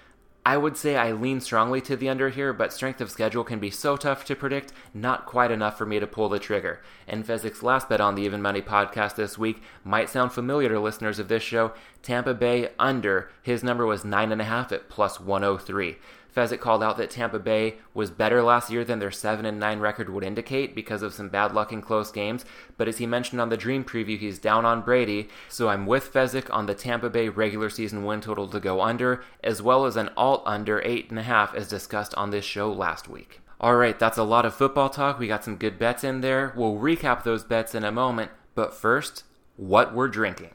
I 0.44 0.56
would 0.56 0.76
say 0.76 0.96
I 0.96 1.12
lean 1.12 1.40
strongly 1.40 1.82
to 1.82 1.96
the 1.96 2.08
under 2.08 2.30
here, 2.30 2.54
but 2.54 2.72
strength 2.72 3.02
of 3.02 3.10
schedule 3.10 3.44
can 3.44 3.58
be 3.58 3.70
so 3.70 3.96
tough 3.96 4.24
to 4.24 4.34
predict, 4.34 4.72
not 4.94 5.26
quite 5.26 5.50
enough 5.50 5.76
for 5.76 5.84
me 5.84 6.00
to 6.00 6.06
pull 6.06 6.30
the 6.30 6.38
trigger. 6.38 6.80
And 7.06 7.26
Fezzik's 7.26 7.62
last 7.62 7.90
bet 7.90 8.00
on 8.00 8.14
the 8.14 8.22
Even 8.22 8.40
Money 8.40 8.62
podcast 8.62 9.16
this 9.16 9.36
week 9.36 9.62
might 9.84 10.08
sound 10.08 10.32
familiar 10.32 10.70
to 10.70 10.80
listeners 10.80 11.18
of 11.18 11.28
this 11.28 11.42
show. 11.42 11.72
Tampa 12.02 12.32
Bay 12.32 12.70
under. 12.78 13.30
His 13.42 13.62
number 13.62 13.84
was 13.84 14.02
9.5 14.02 14.72
at 14.72 14.88
plus 14.88 15.20
103. 15.20 15.98
Fezzik 16.34 16.60
called 16.60 16.82
out 16.82 16.96
that 16.98 17.10
Tampa 17.10 17.38
Bay 17.38 17.76
was 17.94 18.10
better 18.10 18.42
last 18.42 18.70
year 18.70 18.84
than 18.84 18.98
their 18.98 19.10
7 19.10 19.44
and 19.44 19.58
9 19.58 19.80
record 19.80 20.08
would 20.08 20.24
indicate 20.24 20.74
because 20.74 21.02
of 21.02 21.12
some 21.12 21.28
bad 21.28 21.52
luck 21.52 21.72
in 21.72 21.82
close 21.82 22.10
games. 22.10 22.44
But 22.76 22.88
as 22.88 22.98
he 22.98 23.06
mentioned 23.06 23.40
on 23.40 23.48
the 23.48 23.56
Dream 23.56 23.84
preview, 23.84 24.18
he's 24.18 24.38
down 24.38 24.64
on 24.64 24.82
Brady. 24.82 25.28
So 25.48 25.68
I'm 25.68 25.86
with 25.86 26.12
Fezzik 26.12 26.52
on 26.52 26.66
the 26.66 26.74
Tampa 26.74 27.10
Bay 27.10 27.28
regular 27.28 27.70
season 27.70 28.04
win 28.04 28.20
total 28.20 28.48
to 28.48 28.60
go 28.60 28.80
under, 28.80 29.22
as 29.42 29.60
well 29.60 29.86
as 29.86 29.96
an 29.96 30.10
alt 30.16 30.42
under 30.46 30.80
8.5 30.80 31.54
as 31.54 31.68
discussed 31.68 32.14
on 32.14 32.30
this 32.30 32.44
show 32.44 32.72
last 32.72 33.08
week. 33.08 33.40
All 33.60 33.76
right, 33.76 33.98
that's 33.98 34.16
a 34.16 34.22
lot 34.24 34.46
of 34.46 34.54
football 34.54 34.88
talk. 34.88 35.18
We 35.18 35.26
got 35.26 35.44
some 35.44 35.56
good 35.56 35.78
bets 35.78 36.02
in 36.02 36.22
there. 36.22 36.52
We'll 36.56 36.76
recap 36.76 37.24
those 37.24 37.44
bets 37.44 37.74
in 37.74 37.84
a 37.84 37.92
moment. 37.92 38.30
But 38.54 38.72
first, 38.72 39.24
what 39.56 39.94
we're 39.94 40.08
drinking. 40.08 40.50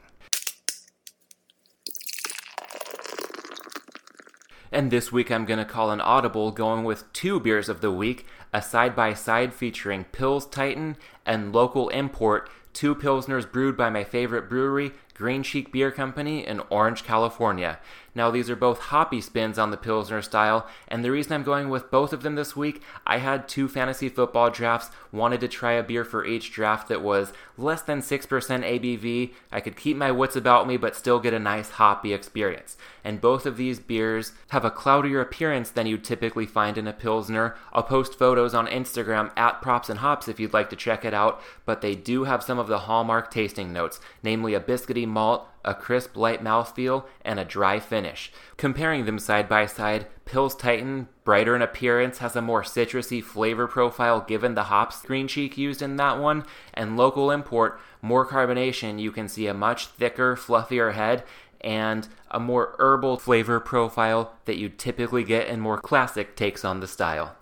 And 4.72 4.90
this 4.90 5.12
week 5.12 5.30
I'm 5.30 5.44
going 5.44 5.58
to 5.58 5.64
call 5.64 5.90
an 5.90 6.00
audible 6.00 6.50
going 6.50 6.84
with 6.84 7.12
two 7.12 7.38
beers 7.38 7.68
of 7.68 7.80
the 7.80 7.92
week, 7.92 8.26
a 8.52 8.60
side 8.60 8.96
by 8.96 9.14
side 9.14 9.54
featuring 9.54 10.06
Pils 10.12 10.50
Titan 10.50 10.96
and 11.24 11.52
local 11.52 11.88
import, 11.90 12.50
two 12.76 12.94
Pilsners 12.94 13.50
brewed 13.50 13.74
by 13.74 13.88
my 13.88 14.04
favorite 14.04 14.50
brewery, 14.50 14.92
Green 15.14 15.42
Cheek 15.42 15.72
Beer 15.72 15.90
Company 15.90 16.46
in 16.46 16.60
Orange, 16.68 17.02
California. 17.02 17.78
Now, 18.14 18.30
these 18.30 18.48
are 18.48 18.56
both 18.56 18.78
hoppy 18.78 19.20
spins 19.20 19.58
on 19.58 19.70
the 19.70 19.76
Pilsner 19.76 20.22
style, 20.22 20.66
and 20.88 21.04
the 21.04 21.10
reason 21.10 21.32
I'm 21.32 21.42
going 21.42 21.68
with 21.68 21.90
both 21.90 22.12
of 22.14 22.22
them 22.22 22.34
this 22.34 22.56
week, 22.56 22.82
I 23.06 23.18
had 23.18 23.46
two 23.46 23.68
fantasy 23.68 24.08
football 24.08 24.50
drafts, 24.50 24.90
wanted 25.12 25.40
to 25.40 25.48
try 25.48 25.72
a 25.72 25.82
beer 25.82 26.02
for 26.04 26.24
each 26.24 26.50
draft 26.50 26.88
that 26.88 27.02
was 27.02 27.32
less 27.58 27.82
than 27.82 28.00
6% 28.00 28.26
ABV. 28.26 29.32
I 29.52 29.60
could 29.60 29.76
keep 29.76 29.98
my 29.98 30.10
wits 30.10 30.34
about 30.34 30.66
me, 30.66 30.78
but 30.78 30.96
still 30.96 31.20
get 31.20 31.34
a 31.34 31.38
nice 31.38 31.70
hoppy 31.70 32.14
experience. 32.14 32.78
And 33.04 33.20
both 33.20 33.44
of 33.44 33.58
these 33.58 33.80
beers 33.80 34.32
have 34.48 34.64
a 34.64 34.70
cloudier 34.70 35.20
appearance 35.20 35.70
than 35.70 35.86
you'd 35.86 36.04
typically 36.04 36.46
find 36.46 36.78
in 36.78 36.86
a 36.86 36.94
Pilsner. 36.94 37.54
I'll 37.72 37.82
post 37.82 38.18
photos 38.18 38.54
on 38.54 38.66
Instagram 38.66 39.30
at 39.36 39.60
Props 39.60 39.90
and 39.90 40.00
Hops 40.00 40.28
if 40.28 40.40
you'd 40.40 40.54
like 40.54 40.70
to 40.70 40.76
check 40.76 41.04
it 41.04 41.14
out, 41.14 41.42
but 41.66 41.82
they 41.82 41.94
do 41.94 42.24
have 42.24 42.42
some 42.42 42.58
of 42.58 42.65
the 42.66 42.80
hallmark 42.80 43.30
tasting 43.30 43.72
notes, 43.72 44.00
namely 44.22 44.54
a 44.54 44.60
biscuity 44.60 45.06
malt, 45.06 45.46
a 45.64 45.74
crisp 45.74 46.16
light 46.16 46.42
mouthfeel, 46.42 47.04
and 47.24 47.40
a 47.40 47.44
dry 47.44 47.80
finish. 47.80 48.32
Comparing 48.56 49.04
them 49.04 49.18
side 49.18 49.48
by 49.48 49.66
side, 49.66 50.06
Pils 50.24 50.58
Titan, 50.58 51.08
brighter 51.24 51.54
in 51.54 51.62
appearance, 51.62 52.18
has 52.18 52.36
a 52.36 52.42
more 52.42 52.62
citrusy 52.62 53.22
flavor 53.22 53.66
profile 53.66 54.20
given 54.20 54.54
the 54.54 54.64
hops 54.64 55.02
Green 55.02 55.28
Cheek 55.28 55.56
used 55.56 55.82
in 55.82 55.96
that 55.96 56.18
one, 56.18 56.44
and 56.74 56.96
local 56.96 57.30
import, 57.30 57.80
more 58.02 58.26
carbonation, 58.26 59.00
you 59.00 59.12
can 59.12 59.28
see 59.28 59.46
a 59.46 59.54
much 59.54 59.86
thicker, 59.86 60.36
fluffier 60.36 60.94
head, 60.94 61.24
and 61.60 62.08
a 62.30 62.38
more 62.38 62.76
herbal 62.78 63.18
flavor 63.18 63.58
profile 63.58 64.34
that 64.44 64.58
you 64.58 64.68
typically 64.68 65.24
get 65.24 65.48
in 65.48 65.60
more 65.60 65.78
classic 65.78 66.36
takes 66.36 66.64
on 66.64 66.80
the 66.80 66.86
style. 66.86 67.36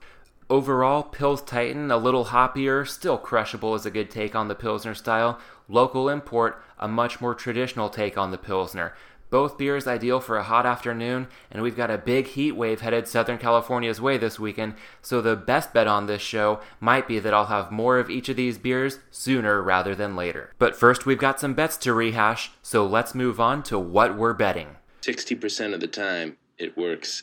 Overall, 0.50 1.02
Pils 1.02 1.44
Titan, 1.44 1.90
a 1.90 1.96
little 1.96 2.26
hoppier, 2.26 2.86
still 2.86 3.16
crushable 3.16 3.74
is 3.74 3.86
a 3.86 3.90
good 3.90 4.10
take 4.10 4.34
on 4.34 4.48
the 4.48 4.54
Pilsner 4.54 4.94
style. 4.94 5.38
Local 5.68 6.10
import, 6.10 6.62
a 6.78 6.86
much 6.86 7.18
more 7.18 7.34
traditional 7.34 7.88
take 7.88 8.18
on 8.18 8.30
the 8.30 8.36
Pilsner. 8.36 8.92
Both 9.30 9.56
beers 9.56 9.86
ideal 9.86 10.20
for 10.20 10.36
a 10.36 10.42
hot 10.42 10.66
afternoon, 10.66 11.28
and 11.50 11.62
we've 11.62 11.76
got 11.76 11.90
a 11.90 11.96
big 11.96 12.26
heat 12.26 12.52
wave 12.52 12.82
headed 12.82 13.08
Southern 13.08 13.38
California's 13.38 14.02
way 14.02 14.18
this 14.18 14.38
weekend, 14.38 14.74
so 15.00 15.22
the 15.22 15.34
best 15.34 15.72
bet 15.72 15.86
on 15.86 16.06
this 16.06 16.20
show 16.20 16.60
might 16.78 17.08
be 17.08 17.18
that 17.18 17.32
I'll 17.32 17.46
have 17.46 17.72
more 17.72 17.98
of 17.98 18.10
each 18.10 18.28
of 18.28 18.36
these 18.36 18.58
beers 18.58 18.98
sooner 19.10 19.62
rather 19.62 19.94
than 19.94 20.14
later. 20.14 20.52
But 20.58 20.76
first, 20.76 21.06
we've 21.06 21.18
got 21.18 21.40
some 21.40 21.54
bets 21.54 21.78
to 21.78 21.94
rehash, 21.94 22.50
so 22.62 22.86
let's 22.86 23.14
move 23.14 23.40
on 23.40 23.62
to 23.64 23.78
what 23.78 24.16
we're 24.16 24.34
betting. 24.34 24.76
60% 25.00 25.72
of 25.72 25.80
the 25.80 25.88
time, 25.88 26.36
it 26.58 26.76
works 26.76 27.22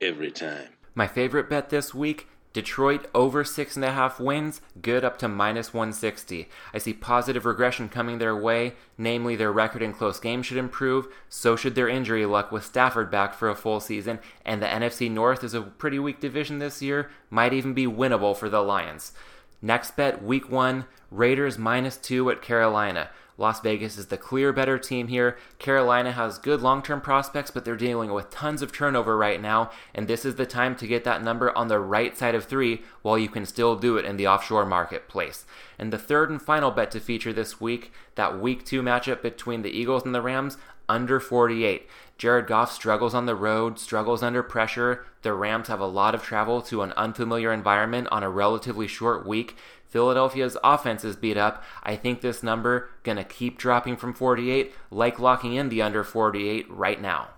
every 0.00 0.30
time. 0.30 0.70
My 0.94 1.06
favorite 1.06 1.50
bet 1.50 1.68
this 1.68 1.92
week 1.92 2.26
Detroit 2.56 3.06
over 3.14 3.44
six 3.44 3.76
and 3.76 3.84
a 3.84 3.92
half 3.92 4.18
wins, 4.18 4.62
good 4.80 5.04
up 5.04 5.18
to 5.18 5.28
minus 5.28 5.74
160. 5.74 6.48
I 6.72 6.78
see 6.78 6.94
positive 6.94 7.44
regression 7.44 7.90
coming 7.90 8.16
their 8.16 8.34
way, 8.34 8.76
namely 8.96 9.36
their 9.36 9.52
record 9.52 9.82
in 9.82 9.92
close 9.92 10.18
games 10.18 10.46
should 10.46 10.56
improve, 10.56 11.06
so 11.28 11.54
should 11.54 11.74
their 11.74 11.86
injury 11.86 12.24
luck 12.24 12.50
with 12.50 12.64
Stafford 12.64 13.10
back 13.10 13.34
for 13.34 13.50
a 13.50 13.54
full 13.54 13.78
season, 13.78 14.20
and 14.42 14.62
the 14.62 14.66
NFC 14.66 15.10
North 15.10 15.44
is 15.44 15.52
a 15.52 15.60
pretty 15.60 15.98
weak 15.98 16.18
division 16.18 16.58
this 16.58 16.80
year, 16.80 17.10
might 17.28 17.52
even 17.52 17.74
be 17.74 17.86
winnable 17.86 18.34
for 18.34 18.48
the 18.48 18.62
Lions. 18.62 19.12
Next 19.60 19.94
bet, 19.94 20.24
week 20.24 20.50
one, 20.50 20.86
Raiders 21.10 21.58
minus 21.58 21.98
two 21.98 22.30
at 22.30 22.40
Carolina. 22.40 23.10
Las 23.38 23.60
Vegas 23.60 23.98
is 23.98 24.06
the 24.06 24.16
clear 24.16 24.52
better 24.52 24.78
team 24.78 25.08
here. 25.08 25.36
Carolina 25.58 26.12
has 26.12 26.38
good 26.38 26.62
long 26.62 26.82
term 26.82 27.00
prospects, 27.00 27.50
but 27.50 27.64
they're 27.64 27.76
dealing 27.76 28.12
with 28.12 28.30
tons 28.30 28.62
of 28.62 28.72
turnover 28.72 29.16
right 29.16 29.40
now, 29.40 29.70
and 29.94 30.08
this 30.08 30.24
is 30.24 30.36
the 30.36 30.46
time 30.46 30.74
to 30.76 30.86
get 30.86 31.04
that 31.04 31.22
number 31.22 31.56
on 31.56 31.68
the 31.68 31.78
right 31.78 32.16
side 32.16 32.34
of 32.34 32.44
three 32.44 32.82
while 33.02 33.18
you 33.18 33.28
can 33.28 33.44
still 33.44 33.76
do 33.76 33.96
it 33.96 34.04
in 34.04 34.16
the 34.16 34.26
offshore 34.26 34.64
marketplace. 34.64 35.44
And 35.78 35.92
the 35.92 35.98
third 35.98 36.30
and 36.30 36.40
final 36.40 36.70
bet 36.70 36.90
to 36.92 37.00
feature 37.00 37.32
this 37.32 37.60
week, 37.60 37.92
that 38.14 38.40
week 38.40 38.64
two 38.64 38.82
matchup 38.82 39.22
between 39.22 39.62
the 39.62 39.70
Eagles 39.70 40.04
and 40.04 40.14
the 40.14 40.22
Rams, 40.22 40.56
under 40.88 41.20
48. 41.20 41.88
Jared 42.18 42.46
Goff 42.46 42.72
struggles 42.72 43.14
on 43.14 43.26
the 43.26 43.34
road, 43.34 43.78
struggles 43.78 44.22
under 44.22 44.42
pressure. 44.42 45.04
The 45.22 45.34
Rams 45.34 45.68
have 45.68 45.80
a 45.80 45.86
lot 45.86 46.14
of 46.14 46.22
travel 46.22 46.62
to 46.62 46.82
an 46.82 46.92
unfamiliar 46.92 47.52
environment 47.52 48.08
on 48.10 48.22
a 48.22 48.30
relatively 48.30 48.86
short 48.86 49.26
week. 49.26 49.56
Philadelphia's 49.88 50.56
offense 50.64 51.04
is 51.04 51.16
beat 51.16 51.36
up. 51.36 51.62
I 51.82 51.96
think 51.96 52.20
this 52.20 52.42
number 52.42 52.90
going 53.02 53.18
to 53.18 53.24
keep 53.24 53.58
dropping 53.58 53.96
from 53.96 54.14
48, 54.14 54.74
like 54.90 55.18
locking 55.18 55.54
in 55.54 55.68
the 55.68 55.82
under 55.82 56.04
48 56.04 56.70
right 56.70 57.00
now. 57.00 57.28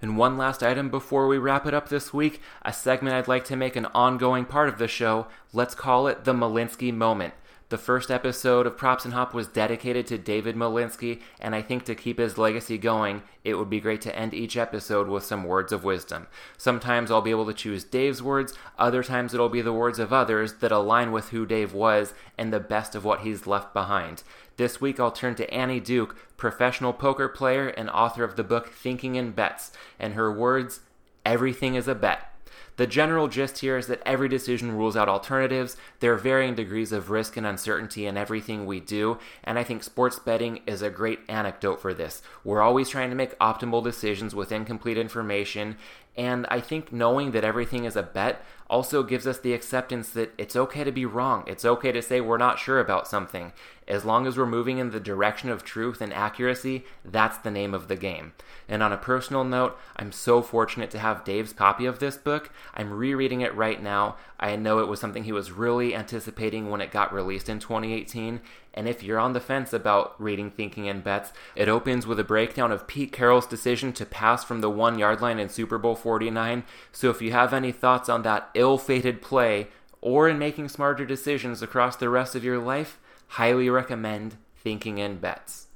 And 0.00 0.16
one 0.16 0.36
last 0.36 0.62
item 0.62 0.90
before 0.90 1.26
we 1.26 1.38
wrap 1.38 1.66
it 1.66 1.74
up 1.74 1.88
this 1.88 2.12
week, 2.12 2.40
a 2.62 2.72
segment 2.72 3.16
I'd 3.16 3.26
like 3.26 3.44
to 3.46 3.56
make 3.56 3.74
an 3.74 3.86
ongoing 3.86 4.44
part 4.44 4.68
of 4.68 4.78
the 4.78 4.86
show. 4.86 5.26
Let's 5.52 5.74
call 5.74 6.06
it 6.06 6.24
the 6.24 6.32
Malinsky 6.32 6.94
moment. 6.94 7.34
The 7.70 7.76
first 7.76 8.10
episode 8.10 8.66
of 8.66 8.78
Props 8.78 9.04
and 9.04 9.12
Hop 9.12 9.34
was 9.34 9.46
dedicated 9.46 10.06
to 10.06 10.16
David 10.16 10.56
Malinsky, 10.56 11.20
and 11.38 11.54
I 11.54 11.60
think 11.60 11.84
to 11.84 11.94
keep 11.94 12.18
his 12.18 12.38
legacy 12.38 12.78
going, 12.78 13.22
it 13.44 13.58
would 13.58 13.68
be 13.68 13.78
great 13.78 14.00
to 14.02 14.16
end 14.16 14.32
each 14.32 14.56
episode 14.56 15.06
with 15.06 15.24
some 15.24 15.44
words 15.44 15.70
of 15.70 15.84
wisdom. 15.84 16.28
Sometimes 16.56 17.10
I'll 17.10 17.20
be 17.20 17.30
able 17.30 17.44
to 17.44 17.52
choose 17.52 17.84
Dave's 17.84 18.22
words, 18.22 18.54
other 18.78 19.02
times 19.02 19.34
it'll 19.34 19.50
be 19.50 19.60
the 19.60 19.74
words 19.74 19.98
of 19.98 20.14
others 20.14 20.54
that 20.60 20.72
align 20.72 21.12
with 21.12 21.28
who 21.28 21.44
Dave 21.44 21.74
was 21.74 22.14
and 22.38 22.54
the 22.54 22.58
best 22.58 22.94
of 22.94 23.04
what 23.04 23.20
he's 23.20 23.46
left 23.46 23.74
behind. 23.74 24.22
This 24.56 24.80
week 24.80 24.98
I'll 24.98 25.12
turn 25.12 25.34
to 25.34 25.52
Annie 25.52 25.78
Duke, 25.78 26.16
professional 26.38 26.94
poker 26.94 27.28
player 27.28 27.68
and 27.68 27.90
author 27.90 28.24
of 28.24 28.36
the 28.36 28.44
book 28.44 28.68
Thinking 28.72 29.14
in 29.14 29.32
Bets, 29.32 29.72
and 29.98 30.14
her 30.14 30.32
words 30.32 30.80
Everything 31.26 31.74
is 31.74 31.86
a 31.86 31.94
bet. 31.94 32.32
The 32.78 32.86
general 32.86 33.26
gist 33.26 33.58
here 33.58 33.76
is 33.76 33.88
that 33.88 34.00
every 34.06 34.28
decision 34.28 34.70
rules 34.70 34.96
out 34.96 35.08
alternatives. 35.08 35.76
There 35.98 36.12
are 36.12 36.16
varying 36.16 36.54
degrees 36.54 36.92
of 36.92 37.10
risk 37.10 37.36
and 37.36 37.44
uncertainty 37.44 38.06
in 38.06 38.16
everything 38.16 38.66
we 38.66 38.78
do, 38.78 39.18
and 39.42 39.58
I 39.58 39.64
think 39.64 39.82
sports 39.82 40.20
betting 40.20 40.60
is 40.64 40.80
a 40.80 40.88
great 40.88 41.18
anecdote 41.28 41.80
for 41.80 41.92
this. 41.92 42.22
We're 42.44 42.62
always 42.62 42.88
trying 42.88 43.10
to 43.10 43.16
make 43.16 43.36
optimal 43.40 43.82
decisions 43.82 44.32
with 44.32 44.52
incomplete 44.52 44.96
information, 44.96 45.76
and 46.16 46.46
I 46.50 46.60
think 46.60 46.92
knowing 46.92 47.32
that 47.32 47.42
everything 47.42 47.84
is 47.84 47.96
a 47.96 48.02
bet 48.04 48.44
also 48.70 49.02
gives 49.02 49.26
us 49.26 49.40
the 49.40 49.54
acceptance 49.54 50.10
that 50.10 50.32
it's 50.38 50.54
okay 50.54 50.84
to 50.84 50.92
be 50.92 51.04
wrong. 51.04 51.42
It's 51.48 51.64
okay 51.64 51.90
to 51.90 52.00
say 52.00 52.20
we're 52.20 52.38
not 52.38 52.60
sure 52.60 52.78
about 52.78 53.08
something. 53.08 53.52
As 53.88 54.04
long 54.04 54.26
as 54.26 54.36
we're 54.36 54.44
moving 54.44 54.76
in 54.76 54.90
the 54.90 55.00
direction 55.00 55.48
of 55.48 55.64
truth 55.64 56.02
and 56.02 56.12
accuracy, 56.12 56.84
that's 57.02 57.38
the 57.38 57.50
name 57.50 57.72
of 57.72 57.88
the 57.88 57.96
game. 57.96 58.34
And 58.68 58.82
on 58.82 58.92
a 58.92 58.98
personal 58.98 59.44
note, 59.44 59.78
I'm 59.96 60.12
so 60.12 60.42
fortunate 60.42 60.90
to 60.90 60.98
have 60.98 61.24
Dave's 61.24 61.54
copy 61.54 61.86
of 61.86 61.98
this 61.98 62.18
book. 62.18 62.50
I'm 62.74 62.92
rereading 62.92 63.40
it 63.40 63.54
right 63.54 63.82
now. 63.82 64.16
I 64.38 64.56
know 64.56 64.80
it 64.80 64.88
was 64.88 65.00
something 65.00 65.24
he 65.24 65.32
was 65.32 65.52
really 65.52 65.94
anticipating 65.94 66.68
when 66.68 66.82
it 66.82 66.90
got 66.90 67.14
released 67.14 67.48
in 67.48 67.60
2018. 67.60 68.42
And 68.74 68.86
if 68.86 69.02
you're 69.02 69.18
on 69.18 69.32
the 69.32 69.40
fence 69.40 69.72
about 69.72 70.14
reading 70.20 70.50
Thinking 70.50 70.84
in 70.84 71.00
Bets, 71.00 71.32
it 71.56 71.70
opens 71.70 72.06
with 72.06 72.20
a 72.20 72.24
breakdown 72.24 72.70
of 72.70 72.86
Pete 72.86 73.10
Carroll's 73.10 73.46
decision 73.46 73.94
to 73.94 74.04
pass 74.04 74.44
from 74.44 74.60
the 74.60 74.70
one 74.70 74.98
yard 74.98 75.22
line 75.22 75.38
in 75.38 75.48
Super 75.48 75.78
Bowl 75.78 75.96
49. 75.96 76.62
So 76.92 77.08
if 77.08 77.22
you 77.22 77.32
have 77.32 77.54
any 77.54 77.72
thoughts 77.72 78.10
on 78.10 78.20
that 78.22 78.50
ill 78.52 78.76
fated 78.76 79.22
play, 79.22 79.68
or 80.00 80.28
in 80.28 80.38
making 80.38 80.68
smarter 80.68 81.04
decisions 81.04 81.62
across 81.62 81.96
the 81.96 82.08
rest 82.08 82.36
of 82.36 82.44
your 82.44 82.58
life, 82.58 82.98
highly 83.28 83.70
recommend 83.70 84.36
Thinking 84.56 84.98
in 84.98 85.18
Bets. 85.18 85.68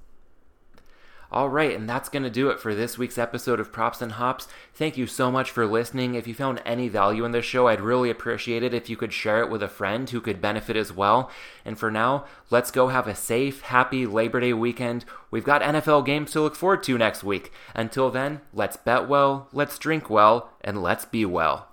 All 1.33 1.49
right, 1.49 1.75
and 1.75 1.88
that's 1.88 2.11
going 2.11 2.25
to 2.25 2.31
do 2.31 2.51
it 2.51 2.61
for 2.61 2.75
this 2.75 2.99
week's 2.99 3.17
episode 3.17 3.59
of 3.59 3.73
Props 3.73 4.03
and 4.03 4.12
Hops. 4.12 4.49
Thank 4.75 4.99
you 4.99 5.07
so 5.07 5.31
much 5.31 5.51
for 5.51 5.65
listening. 5.65 6.15
If 6.15 6.27
you 6.27 6.35
found 6.35 6.61
any 6.67 6.88
value 6.88 7.25
in 7.25 7.33
this 7.33 7.47
show, 7.47 7.69
I'd 7.69 7.81
really 7.81 8.11
appreciate 8.11 8.62
it 8.62 8.75
if 8.75 8.91
you 8.91 8.99
could 8.99 9.15
share 9.15 9.41
it 9.43 9.49
with 9.49 9.62
a 9.62 9.69
friend 9.69 10.11
who 10.11 10.21
could 10.21 10.43
benefit 10.43 10.77
as 10.77 10.93
well. 10.93 11.31
And 11.65 11.79
for 11.79 11.91
now, 11.91 12.27
let's 12.51 12.71
go 12.71 12.88
have 12.88 13.07
a 13.07 13.15
safe, 13.15 13.62
happy 13.62 14.05
Labor 14.07 14.41
Day 14.41 14.53
weekend. 14.53 15.07
We've 15.31 15.43
got 15.43 15.62
NFL 15.62 16.05
games 16.05 16.33
to 16.33 16.43
look 16.43 16.55
forward 16.55 16.83
to 16.83 16.99
next 16.99 17.25
week. 17.25 17.51
Until 17.75 18.11
then, 18.11 18.43
let's 18.53 18.77
bet 18.77 19.09
well, 19.09 19.49
let's 19.55 19.79
drink 19.79 20.11
well, 20.11 20.51
and 20.61 20.83
let's 20.83 21.07
be 21.07 21.25
well. 21.25 21.69